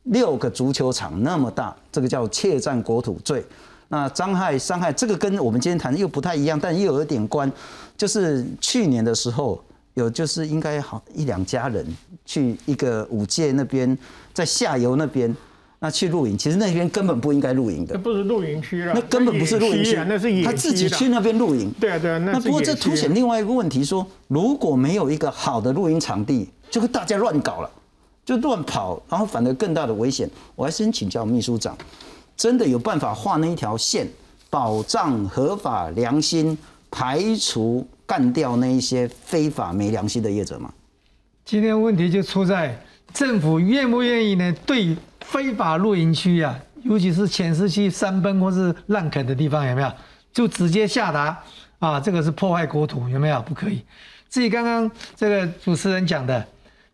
[0.05, 3.45] 六个足球场那么大，这个叫窃占国土罪。
[3.89, 7.51] 那伤害伤害这个跟我们今天谈的又不太一样，但又有一点关，
[7.95, 11.86] 就是去年的时候有就是应该好一两家人
[12.25, 13.95] 去一个五界那边，
[14.34, 15.38] 在下游那边。
[15.86, 17.93] 那去露营，其实那边根本不应该露营的。
[17.93, 21.71] 那不是露营区了，那根本不是露营区，那是野他自己去那边露营。
[21.80, 22.17] 对啊，对啊。
[22.17, 27.69] 那不过这凸显另外一个问题，说如果没有一个好的露营场地，就会大家乱搞了，
[28.26, 30.28] 就乱跑，然后反而更大的危险。
[30.56, 31.78] 我还先请教秘书长，
[32.36, 34.08] 真的有办法画那一条线，
[34.50, 36.58] 保障合法良心，
[36.89, 40.74] 排除干掉那一些非法没良心的业者吗？
[41.45, 42.76] 今天问题就出在
[43.13, 44.52] 政府愿不愿意呢？
[44.65, 44.98] 对。
[45.27, 49.91] 非法露营区啊，尤其是浅湿区、山崩或是烂垦的地方，有没有？
[50.31, 51.38] 就直接下达
[51.79, 53.41] 啊，这个是破坏国土，有没有？
[53.41, 53.83] 不可以。
[54.29, 56.45] 至于刚刚这个主持人讲的，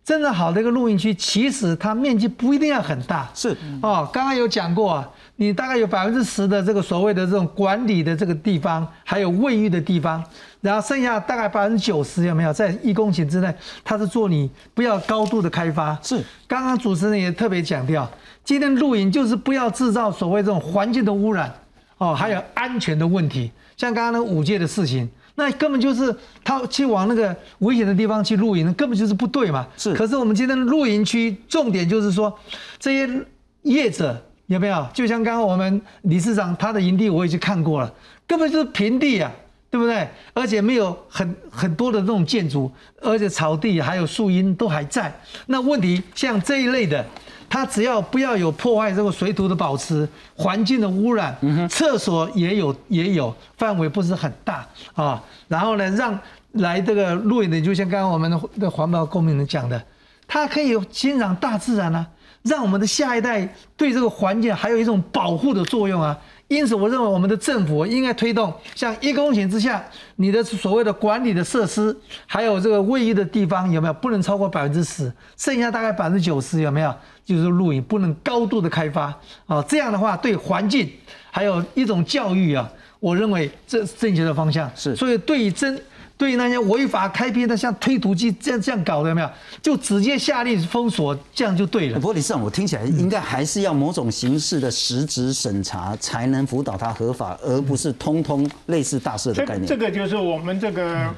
[0.04, 3.30] 真的好的一个露营区，其实它面积不一定要很大。
[3.34, 10.24] 是哦，刚刚有讲过啊，你大概有百分之十的这个所谓的这种管理的这个地方，还有卫浴的地方，
[10.62, 13.54] 然后剩下大概百分之九十有没有在一公顷之内？
[13.84, 15.98] 它是做你不要高度的开发。
[16.04, 18.10] 是，刚刚主持人也特别强调。
[18.44, 21.54] 今天露营就是不要制造所谓这种环境的污染，
[21.98, 23.52] 哦，还有安全的问题。
[23.78, 29.66] 像刚刚那个五届的事情，那根本就是他去往那个危险的地方去露营，根本就是不对嘛。
[29.78, 29.94] 是。
[29.94, 32.38] 可是我们今天的露营区重点就是说，
[32.78, 33.26] 这些
[33.62, 34.88] 业者有没有？
[34.94, 37.92] 就像刚刚我们理事长他的营地我也去看过了，
[38.28, 39.32] 根本就是平地啊，
[39.70, 40.08] 对不对？
[40.34, 45.12] 而且没有很很多的这种建筑，而且草地还有树荫都还在。
[45.48, 47.06] 那问题像这一类的。
[47.52, 51.36] 它只要不要有破坏这个水土的保持、环境的污染，
[51.70, 55.22] 厕所也有也有，范围不是很大啊。
[55.50, 56.18] 然后呢，让
[56.54, 59.84] 来这个露营的，就像刚刚我们的环保公民讲的，
[60.26, 62.08] 它可以欣赏大自然啊，
[62.44, 66.18] 让我们的下一代对这个环境还有一种保护的作用啊。
[66.52, 69.82] 因此，我认为我们的政府应该推动，像一公顷之下，
[70.18, 71.96] 你的所谓的管理的设施，
[72.26, 76.94] 还有这个卫浴的地方有没有不能超过百分之十，剩下大概百分之九十有没有？
[77.24, 80.92] 就是露营不能高度的开发啊，这样的话对环境
[81.30, 84.70] 还有一种教育啊，我认为这是正确的方向。
[84.76, 85.82] 是，所以对于真。
[86.22, 89.30] 对于那些违法开辟的，像推土机这样这样搞的，有没有？
[89.60, 91.96] 就直接下令封锁，这样就对了。
[91.96, 99.66] 不过李市长，我听起来应该还是要某种形式的实质审查，才能辅导它合法，而不是通通类似大赦的概念。
[99.66, 101.12] 这个就是我们这个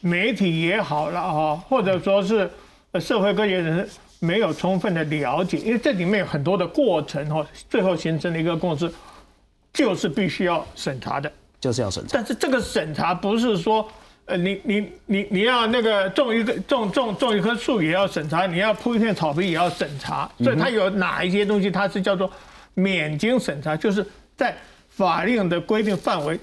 [0.00, 2.48] 媒体也好了哈，或者说是
[3.00, 8.88] 社会各界人士，没有充分的了解，因为这里面有很多的过程哈，最后形成了一个共识，
[9.72, 11.28] 就是必须要审查的。
[11.60, 12.10] 就是要审查。
[12.12, 13.88] 但是这个审查不是说，
[14.26, 22.30] 呃，你你你你要那个种一个种种种一棵树也要审查，你要铺一片草皮也要审查，所以它有哪一些东西它是叫做
[22.72, 24.56] 免经审查，就是在
[24.88, 26.40] 法令的规定范围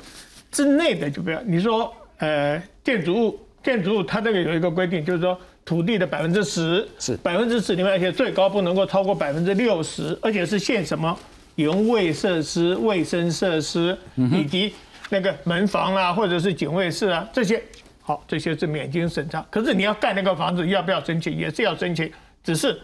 [0.51, 1.41] 之内的就不要。
[1.41, 11.17] 你说呃建筑物建筑物它这个有一个规定，就是说土地的百分之十是百分之十里面，而且最高不能够超过百分之六十，而且是限什么
[11.55, 13.97] 营卫设施、卫生设施
[14.31, 14.71] 以及。
[15.11, 17.61] 那个门房啊，或者是警卫室啊，这些
[18.01, 19.45] 好，这些是免经审查。
[19.51, 21.37] 可是你要盖那个房子，要不要申请？
[21.37, 22.81] 也是要申请，只是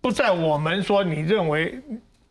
[0.00, 1.80] 不在我们说你认为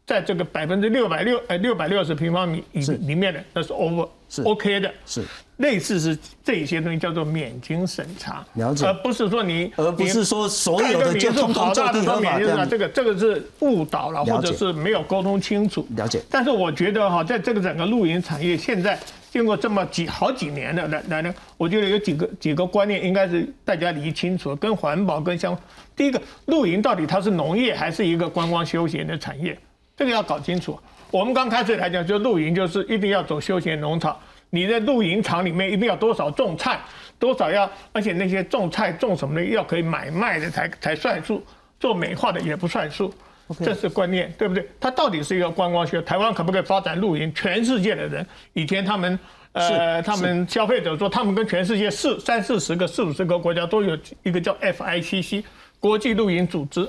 [0.10, 4.42] 在这个百分之六百六呃六百六十平方米以里面的，那是 over 是。
[4.42, 5.22] OK 的，是。
[5.58, 8.88] 类似是这一些东西叫做免经审查，了解。
[8.88, 15.86] 而不是说你而不是说所有的就通通好就地合大的说免法这样经审查，这个这个是误导了，或者是没有沟通清楚。
[15.96, 16.20] 了解。
[16.28, 18.98] 但是我觉得哈，在这个整个露营产业，现在
[19.30, 25.56] 经过这么几好几年的来来呢，我觉得有几个几个观念应该是大家理清楚，跟环保跟相。
[25.96, 29.60] 第一个，露营到底它是农业还是一个观光休闲的产业，
[30.00, 30.80] 这个要搞清楚。
[31.12, 34.18] 我们刚开始来讲，就露营就是一定要走休闲农场，
[34.50, 36.80] 你在露营场里面一定要多少种菜，
[37.20, 41.44] 多少要，而且那些种菜种什么的要可以买卖的才才算数，
[41.82, 43.14] 做美化的也不算数。
[43.62, 44.66] 这是观念，对不对？
[44.80, 47.34] 它到底是一个观光学，台湾可不可以发展露营？
[47.34, 49.20] 全世界的人以前他们
[49.52, 55.44] 呃，他们消费者说，他们跟全世界四三四十个、四五十个国家都有一个叫 FICC
[55.78, 56.88] 国际露营组织，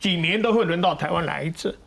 [0.00, 1.78] 几年都会轮到台湾来一次，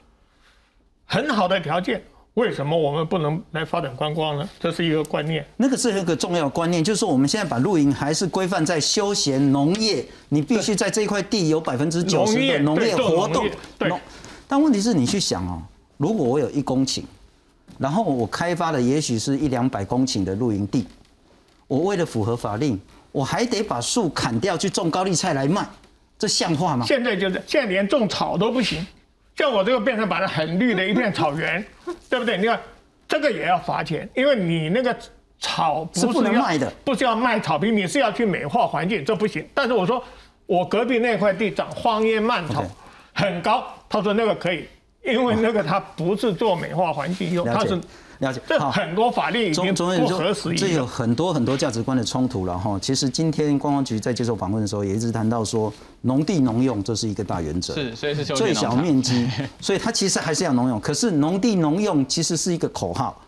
[1.12, 2.02] 很好的条件。
[2.36, 4.50] 为什么我们不能来发展观光呢？
[4.58, 5.46] 这是一个观念。
[5.58, 13.46] 那个是一个重要的观念，就是我们现在把露营还是规范在休闲农业，你必须在这一块地有百分之九十的农业活动。
[13.78, 13.92] 对。
[14.48, 15.62] 但问题是你去想哦，
[15.98, 17.04] 如果我有一公顷，
[17.78, 20.88] 然后我开发的也许是一两百公顷的露营地，
[21.68, 22.80] 我为了符合法令，
[23.12, 25.68] 我还得把树砍掉去种高丽菜来卖，
[26.18, 26.86] 这像话吗？
[26.88, 28.88] 现在就是现在连种草都不行。
[29.36, 31.64] 像我这个变成把它很绿的一片草原，
[32.10, 32.38] 对不对？
[32.38, 32.60] 你看
[33.08, 34.96] 这个也要罚钱，因为你那个
[35.40, 39.46] 草是不能卖的，不是要卖草坪，你是要去美化环境，这不行。
[39.54, 40.04] 但是我说
[40.46, 42.64] 我隔壁那块地长荒烟蔓草，
[43.14, 44.68] 很高，他说那个可以，
[45.04, 47.80] 因为那个它不是做美化环境用，它是。
[48.20, 52.78] 了解，这很多法律已经不合时宜，这有很多很多价值观的冲突了哈。
[52.80, 59.28] 其实今天观光局在接受访问的时候，也一直谈到说，农地农用这是一个大原则，是，所以是最小面积，
[59.60, 60.80] 所以它其实还是要农用。
[60.80, 63.20] 可是农地农用其实是一个口号，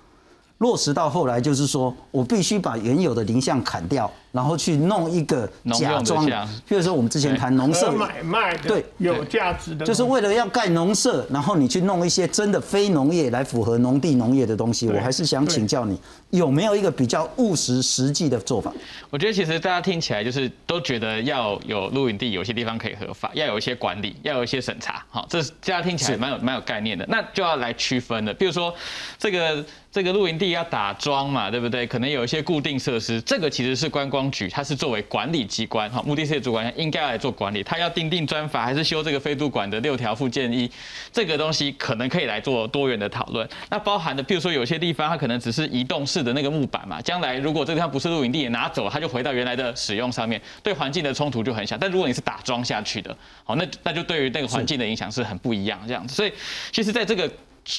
[0.59, 4.07] 落实到后来就是说我必须把原有的林相砍掉。
[4.33, 6.25] 然后去弄一个假装，
[6.67, 14.87] 比如说我们之前谈农舍买卖，对，有价值的，就是为了要盖农舍，然后你去弄一些真的非农业来符合农地农业的东西。
[14.87, 15.95] 我还是想请教你，
[16.31, 18.73] 有没有一个比较务实实际的做法？
[19.11, 25.05] 我觉得其实大家听起来就是都觉得要有露营地，有些地方可以合法，要有一些管理，要有一些审查。
[25.11, 27.05] 好，这大家听起来蛮有蛮有概念的。
[27.07, 28.73] 那就要来区分了，比如说
[29.19, 31.85] 这个这个露营地要打桩嘛，对不对？
[31.85, 34.22] 可能有一些固定设施，这个其实是观光。
[34.31, 40.69] 局它是作为管理机关哈，目的是主管应该来做管理，他要定定专法还是修这个非都管的六条附件一，
[41.11, 43.47] 这个东西可能可以来做多元的讨论。
[43.69, 51.77] 那包含的，比如说有些地方它可能只是移动式的那个木板嘛，将来如果这个地方不是露营地也拿走，它就回到原来的使用上面，对环境的冲突就很小。
[51.77, 56.15] 但如果你是打桩下去的，好，那那就对于那个环境的影响是很不一样这样子。
[56.15, 56.31] 所以
[56.71, 57.29] 其实在这个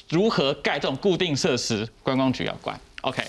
[0.08, 2.78] 如何盖这种固定设施，观光局要管。
[3.02, 3.22] OK，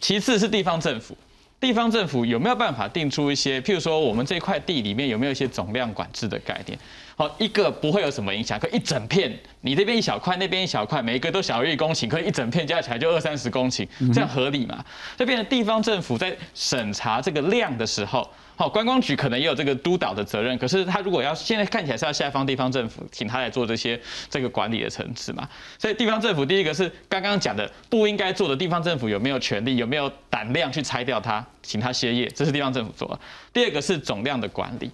[0.00, 1.16] 其次是地方政府。
[1.62, 6.76] 地方政府有没有办法定出一些，譬如说我们这块地里面有没有一些总量管制的概念？
[7.16, 14.84] 好，一个不会有什么影响，可一整片，你这边一小块，那边一小块，每一个都小于一公顷，可一整片加起来就二三十公顷，这样合理嘛？
[15.16, 18.28] 这变成地方政府在审查这个量的时候。
[18.54, 23.98] 好，观光局可能也有这个督导的责任，可是他如果要现在看起来是要下方地方政府，请他来做这些
[24.28, 25.48] 这个管理的层次嘛。
[25.78, 33.18] 所以地方政府第一个是刚刚讲的不应该做的地方政府有没有权利，有没有胆量去拆掉它，请他歇业，这是地方政府做的。
[33.54, 34.90] 第二个是总量的管理，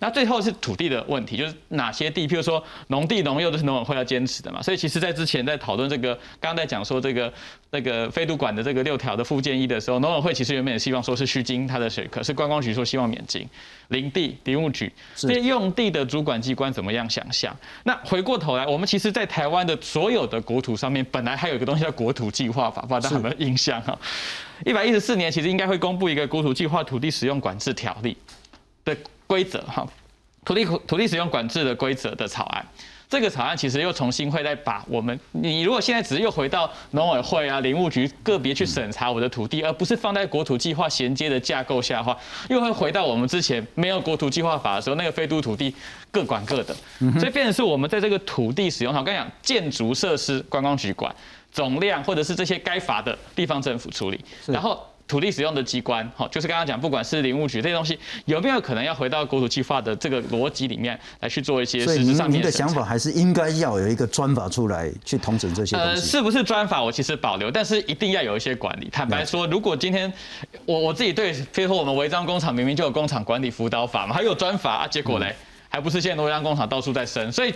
[0.00, 4.62] 那最后是土地的问题，就是哪些地，譬如说农地农用都是农委会要坚持的嘛。
[4.62, 7.32] 所以其实在之前在讨论这个，刚刚在讲说这个
[7.70, 13.02] 那个飞都管的这个六条的附件一的时候，农委会其实原本也希望说是虚经它的水，可是观光局说希望。
[13.12, 13.46] 免经
[13.88, 17.54] 林地、林务局这些用地的主管机关怎么样想象？
[17.82, 23.98] 那回过头来，我们其实，在台湾的所有的国土上面，本来还有一个东西叫国土计划法，不知道大家有没有印象哈？
[24.64, 28.16] 一百一十四年，其实应该会公布一个国土计划土地使用管制条例
[28.84, 28.96] 的
[29.26, 29.86] 规则哈。
[30.44, 32.64] 土地土地使用管制的规则的草案。
[33.08, 42.16] 这个草案其实又重新会再把我们，你如果现在只是又回到农委会啊、林务局个别去审查我的土地，而不是放在国土计划衔接的架构下的话，
[42.48, 45.74] 又会回到我们之前没有国土计划法的时候，那个非都土地
[46.10, 46.74] 各管各的，
[47.18, 51.14] 所以变成是我们在这个土地使用上，我跟你讲，建筑设施观光局管，
[51.50, 54.82] 总量或者是这些该罚的地方政府处理，然后。
[55.12, 65.90] 土地使用的机关，好，就是刚刚讲，不管是林务局这些东西，有没有可能要回到国土计划的这个逻辑里面来去做一些实质上面的想法，还是应该要有一个专法出来去统整这些东西。
[65.90, 66.82] 呃，是不是专法？
[66.82, 68.88] 我其实保留，但是一定要有一些管理。
[68.90, 70.10] 坦白说，如果今天
[70.64, 75.36] 我我自己对，譬如说我们违章工厂明明就有工厂管理辅导法嘛，还有专法啊，结果嘞？
[75.72, 77.54] 还不是现在都让工厂到处在生，所以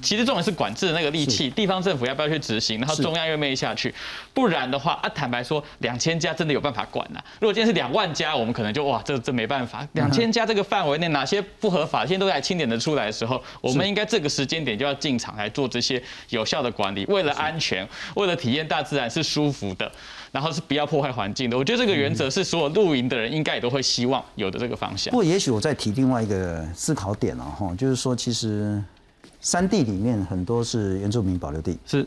[0.00, 3.92] 其实重点是管制的那个力气，地方政府要不要去执行，然后中央又没下去，
[4.32, 7.18] 不然的话啊，坦白说，两千家真的有办法管呐？
[7.40, 9.84] 如果今天是两万家，我们可能就哇，这这没办法。
[9.94, 19.90] 两千家这个范围内哪些不合法，现在都还清点的出来的时候，我们应该这个时间点就要进场来做这些有效的管理，为了安全，为了体验大自然是舒服的。
[20.36, 25.10] 然后是不要破坏环境的，我觉得这个原则是所有露营的人应该也都会希望有的这个方向。
[25.10, 28.78] 不过，也许我再提另外一个思考点了哈，就是说，其实
[29.40, 32.06] 山地里面很多是原住民保留地，是。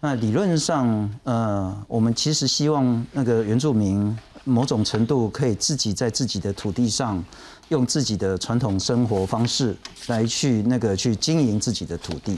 [0.00, 7.22] 那理论上，呃，我们其实希望那个原住民某种程度可以自己在自己的土地上。
[7.70, 9.76] 用自己的传统生活方式
[10.08, 12.36] 来去那个去经营自己的土地，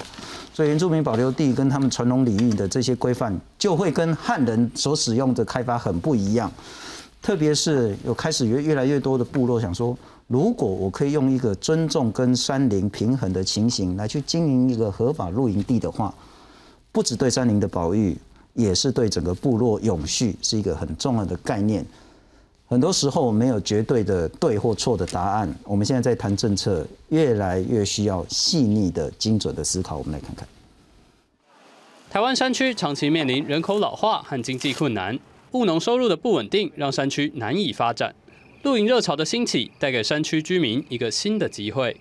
[0.54, 6.52] 所以原住民保留地跟他们传统领域的这些规范，就会跟汉人所使用的开发很不一样。
[7.22, 16.12] 特别是有开始越越来越多的部落想说，如果我可以用一个尊重跟山林平衡的情形来去经营一个合法露营地的话，
[16.90, 18.18] 不只对山林的保育，
[18.52, 21.86] 也是对整个部落永续是一个很重要的概念。
[22.72, 25.54] 很多时候没有绝对的对或错的答案。
[25.64, 29.98] 我们现在在谈政策，越来越需要细腻的、精准的思考。
[29.98, 30.48] 我们来看看，
[32.10, 35.18] 台湾山区长期面临人口老化和经济困难，
[35.50, 38.14] 务农收入的不稳定，让山区难以发展。
[38.62, 41.94] 露营热潮的兴起，带给山区居民一个新的机会。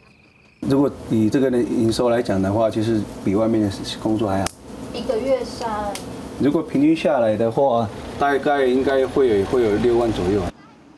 [0.61, 3.69] 如果以这个的营收来讲的话，其实比外面的
[4.01, 4.47] 工作还好。
[4.93, 5.91] 一个月三，
[6.39, 10.41] 如果平均下来的话，大概应该会有会有六万左右。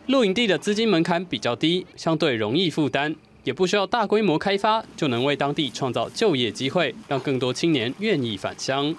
[0.08, 8.94] 露营地的资金门槛比较低，相对容易负担，也不需要大规模开发，就能为当地创造就业机会，让更多青年愿意返乡，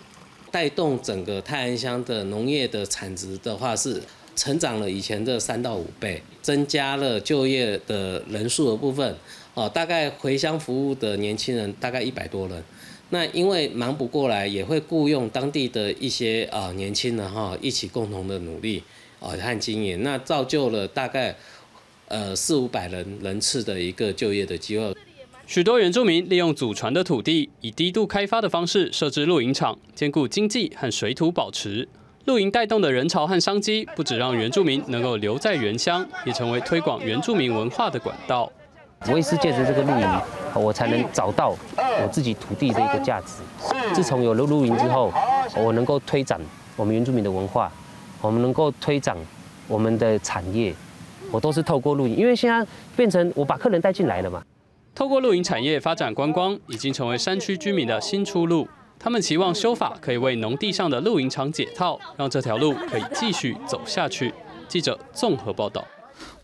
[0.51, 4.03] 带动整个泰安乡的农业的产值的话是
[4.35, 9.15] 成长了以前的三到五倍，增加了就业的人数的部分，
[9.53, 12.65] 哦，大概回乡服务的年轻人大概一百多人，
[13.11, 18.83] 那因为忙不过来，也会雇佣当地的一些啊年轻人哈，一起共同的努力。
[19.25, 21.35] 哦，和经营，那造就了大概
[22.09, 24.95] 呃四五百人人次的一个就业的机会。
[25.47, 31.89] 许多原住民利用祖传的土地，以低度开发的方式设置露营场，兼顾经济和水土保持。
[32.27, 38.51] 露营带动的人潮和商机，不止让原住民能够留在原乡，也成为推广原住民文化的管道。
[39.07, 40.21] 我也是借着这个露营，
[40.55, 43.43] 我才能找到我自己土地的一个价值。
[43.95, 45.13] 自从有了露营之后，
[45.57, 46.39] 我能够推展
[46.77, 47.71] 我们原住民的文化。
[48.27, 49.15] 我们能够推展
[49.69, 50.75] 我们的产业，
[51.31, 52.67] 我都是透过露营，因为现在
[52.97, 54.43] 变成我把客人带进来了嘛。
[54.95, 58.67] 透过露营产业发展观光，已经成为山区居民的新出路。
[58.99, 64.33] 他们期望修法可以为农地上的露营场解套，让这条路可以继续走下去。
[64.67, 65.85] 记者综合报道。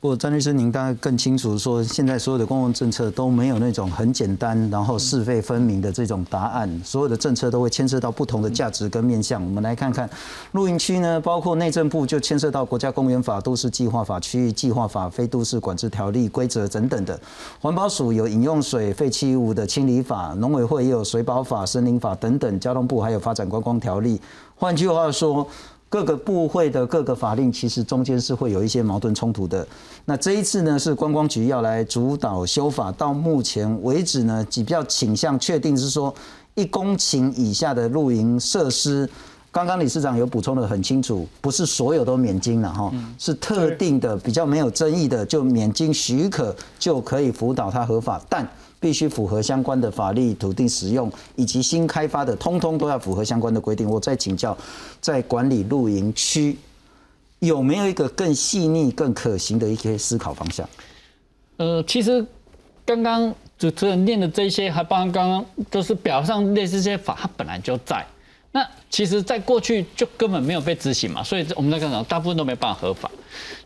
[0.01, 6.81] 不过，张律师，您大概更清楚说，现在所有的公共政策都没有那种很简单，然后是非分明的这种答案。
[6.83, 9.45] 所有的政策都会牵涉到不同的价值跟面向。
[9.45, 10.09] 我们来看看，
[10.53, 17.21] 露营区呢，包括内政部就牵涉到国家公园法、都市计划法、区域计划法、非都市管制条例规则等等的。
[17.61, 22.59] 环保署有饮用水废弃物的清理法，农委会也有水保法、森林法等等。
[22.59, 24.19] 交通部还有发展观光条例。
[24.57, 25.47] 换句话说。
[25.91, 29.67] 各个部会的各个法令，其实中间是会有一些矛盾冲突的。
[30.05, 36.15] 那这一次呢，是观光局要来主导修法，到目前为止呢，比较倾向确定是说，
[36.55, 39.11] 一公顷以下的露营设施，
[39.51, 48.49] 刚刚理事长有补充的很清楚，不是所有都免金了哈，是特定的比较没有争议的，就免金许可就可以辅导它合法，但。
[48.81, 53.89] 必须符合相关的法律、土地使用以及新开发的，通通都要符合相关的规定。
[53.89, 54.57] 我再请教，
[55.01, 56.57] 在管理露营区
[57.39, 60.69] 有没有一个更细腻、更可行的一些思考方向？
[61.59, 62.27] 呃，其实
[62.87, 68.05] 刚刚主持人念的这些，还包括刚刚都是表上类似这些法，它本来就在。
[68.53, 73.09] 那其实，在过去就根本没有被执行嘛，所以我们在讲，大部分都没办法合法。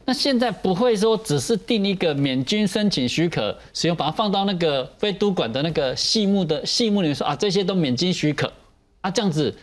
[0.05, 8.53] 那现在不会说只是定一个免军申请许可使用，把它放到那个非督管的那个细目的细目里面说啊，这些都免经许可
[9.01, 9.57] 啊，这样子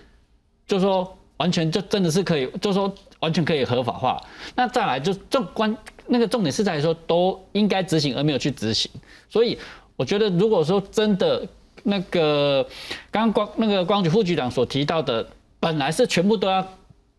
[0.65, 4.19] 就说完全就真的是可以，就说完全可以合法化。
[4.55, 8.89] 那再来就重关那个重点是在说都应该执行而没有去执行，
[9.29, 9.55] 所以
[9.95, 11.47] 我觉得如果说真的。
[11.83, 12.65] 那个
[13.09, 15.27] 刚刚光那个光局副局长所提到的，
[15.59, 16.65] 本来是全部都要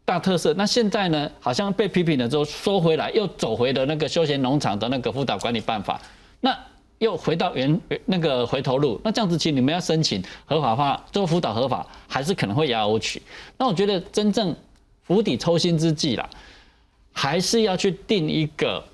[0.05, 6.01] 大特色，那现在呢，好像被批评了之后收回来，又走回了那个休闲农场的那个辅导管理办法，
[6.41, 6.57] 那
[6.99, 13.23] 又回到原那个回头路，那这样子其实你们要申请合法化做辅导合法，还是可能会遥遥无期。
[13.59, 14.55] 那我觉得真正
[15.03, 16.29] 釜底抽薪之计啦，
[17.13, 18.85] 还是要去定一个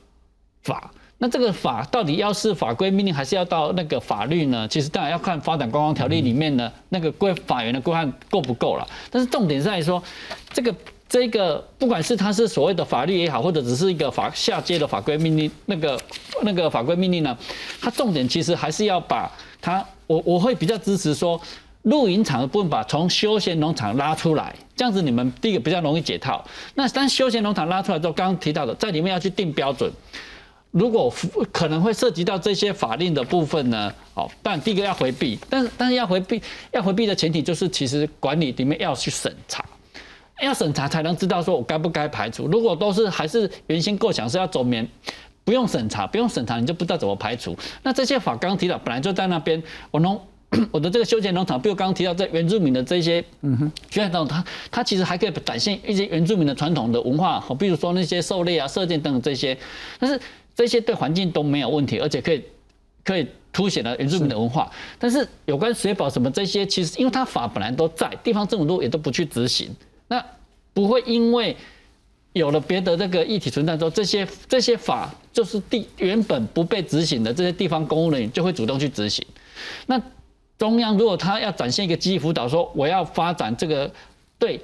[0.62, 0.91] 法。
[1.21, 4.69] 那这个法到底要是法规命令，还是要到那个法律呢？
[4.69, 8.87] 其实当然要看发展观光条例里面呢那个规法源的规范够不够了。
[9.11, 10.01] 但是重点在于说，
[10.53, 10.73] 这个
[11.09, 16.01] 这个不管是它是所谓的法律也好，或者只是一个法下阶的法规命令，那个
[16.43, 17.37] 那个法规命令呢，
[17.81, 19.29] 它重点其实还是要把
[19.61, 21.41] 它，我我会比较支持说，
[21.83, 26.45] 露营场的部分把从休闲农场拉出来，这样子你们第一个比较容易解套。
[26.75, 29.91] 那当休闲农场拉出来之后，刚刚提到的在里面要去定标准。
[30.71, 31.12] 如果
[31.51, 33.93] 可能会涉及到这些法令的部分呢？
[34.12, 36.41] 好，但第一个要回避，但是但是要回避，
[36.73, 39.64] 要回避的前提就是，其实管理里面要去审查，
[40.43, 42.47] 要审查才能知道说我该不该排除。
[42.49, 44.87] 如果都是还是原先构想是要走免，
[45.43, 47.57] 不用审查，不用审查，你就不知道怎么排除。
[47.83, 49.61] 那这些法刚刚提到，本来就在那边，
[49.91, 50.21] 我农
[50.71, 59.57] 我的这个休闲农场，比如刚刚提到在原住民的这些，嗯哼，学校中，它它其实还可以展现一些原住民的传统的文化，比如说那些狩猎啊、射箭等等这些，
[59.99, 60.21] 但是。
[60.59, 62.42] 这些对环境都没有问题，而且可以
[63.04, 64.68] 可以凸显了原住民的文化。
[64.98, 69.70] 但是有关水保什么这些，其实因为它法本来都在，地方政府都也都不去执行，
[70.09, 70.20] 那
[70.74, 71.56] 不会因为
[72.32, 79.24] 有了别的这个议题存在之后，这些这些法就是地原本不被执行的这些地方公务人员就会主动去执行。
[79.86, 80.02] 那
[80.59, 83.88] 中央如果他要展现一个积极辅导，说我要发展这个
[84.40, 84.61] 对。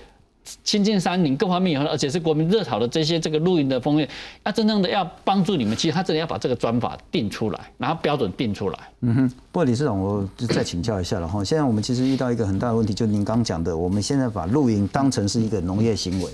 [0.63, 4.09] 亲近山林各方面以后，而且是国民热炒的这些这个露营的风月，
[4.45, 8.79] 要真正的要帮助你们，其实他真的要把这个专法定出来，然后标准定出来。
[9.01, 11.43] 嗯哼，不过李市长，我就再请教一下了哈。
[11.43, 16.31] 现在我们其实遇到一个很大的问题，就您刚讲的，我们现在把露营当成是一个农业行为，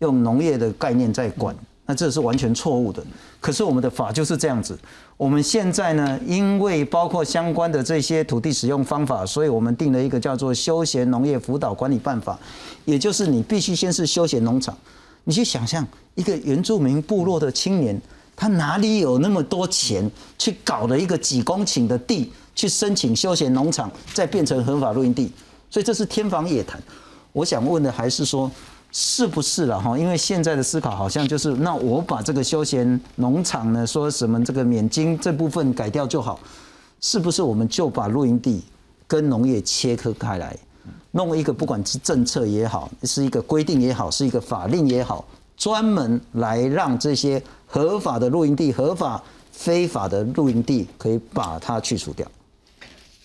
[0.00, 1.54] 用农业的概念在管。
[1.90, 3.02] 那这是完全错误的，
[3.40, 4.78] 可是我们的法就是这样子。
[5.16, 12.34] 我们现在呢，因为包括相关的这些土地使用方法，所以我们定了一个叫做《休闲农业辅导管理办法》，
[12.84, 14.76] 也就是你必须先是休闲农场。
[15.24, 15.82] 你去想象
[16.14, 17.98] 一个原住民部落的青年，
[18.36, 25.32] 他哪里有那么多钱去搞了一个几公顷的地去申请休闲农场，再变成合法露营地？
[25.70, 26.78] 所以这是天方夜谭。
[27.32, 28.50] 我想问的还是说。
[29.00, 29.96] 是不是了哈？
[29.96, 36.40] 因为现在的思考好像就是，那我把这个休闲农场呢，说什么这个免经这部分改掉就好，
[37.00, 38.60] 是不是我们就把露营地
[39.06, 40.56] 跟农业切割开来，
[41.12, 45.24] 弄一个不管是政策也好，是一个规定也好，是一个法令也好，
[45.56, 49.22] 专门来让这些合法的露营地、合法
[49.52, 52.26] 非法的露营地可以把它去除掉？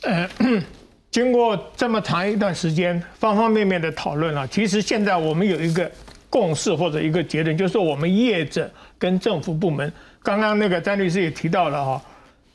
[0.01, 0.29] 呃。
[1.13, 5.89] 经过这么长一段时间，方方面面的讨论啊，其实现在我们有一个
[6.27, 9.93] 共识或者一个结论，就是我们业者跟政府部门，
[10.23, 12.01] 刚刚那个詹律师也提到了哈，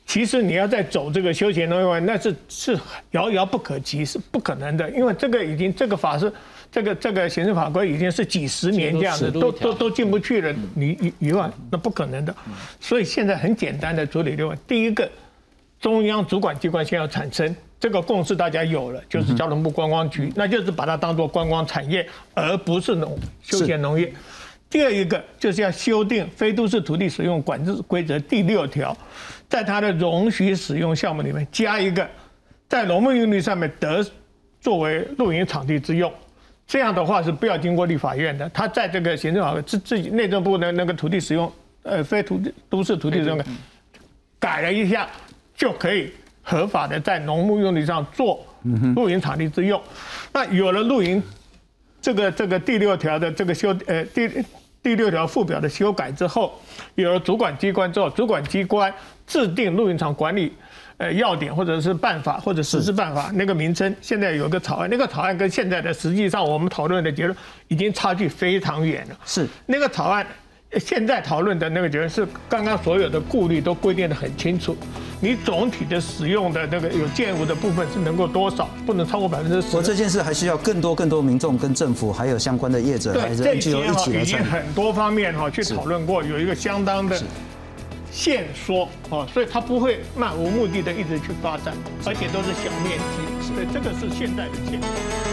[0.05, 2.77] 其实你要再走这个休闲农业，那是是
[3.11, 6.29] 遥遥不可及，是不可能的，因为这个已经这个法是
[6.69, 12.35] 这个这个行政法规已经是几十年这样子，都都都进不去了，你一一万那不可能的，
[12.81, 15.09] 所以现在很简单的处理六万，第一个
[15.79, 17.55] 中央主管机关先要产生。
[17.79, 24.11] 这个共识大家有了，就是交通部观光局，那就是把它当做观光产业，而不是农休闲农业。
[24.69, 28.95] 第二一个就是要修订《非都市土地使用管制规则》第六条，
[29.47, 32.07] 在它的容许使用项目里面加一个，
[32.67, 34.05] 在农牧用地上面得
[34.59, 36.11] 作为露营场地之用。
[36.67, 41.51] 这样的话是不要经过立法院的，他在这个行政法自自己内政部的那个土地使用，
[41.81, 43.41] 呃，非土地都市土地使用
[44.37, 45.09] 改了一下
[45.55, 46.11] 就可以。
[46.49, 48.43] 合法的在农牧用地上做
[48.95, 49.79] 露营场地之用，
[50.33, 51.21] 那有了露营
[52.01, 54.27] 这个这个第六条的这个修呃第
[54.81, 56.59] 第六条附表的修改之后，
[56.95, 58.91] 有了主管机关之后，主管机关
[59.27, 60.51] 制定露营场管理
[60.97, 63.29] 呃要点或者是办法或者实施办法。
[63.33, 67.37] 那个名称，现在有一个草案，那个草案跟现在的实际上我们讨论的结论
[67.67, 69.17] 已经差距非常远了。
[69.25, 69.47] 是。
[69.65, 70.25] 那个草案
[70.77, 74.77] 现在讨论的那个结论是，刚刚所有的顾虑都规定的很清楚，
[75.19, 79.75] 你总体的使用的那个有建物的部分是能够多少，不能超过百分之十。
[79.75, 84.43] 我这件事还需要更多更多民众跟政府还有相关的业者还对，是这 NGO 些一哈已经起来。
[84.43, 87.19] 很多方面哈去讨论过，有一个相当的
[88.11, 91.73] 线索啊，所以它不会漫无目的的一直去发展，
[92.05, 95.28] 而且都是小面积，所以这个是现在的建议。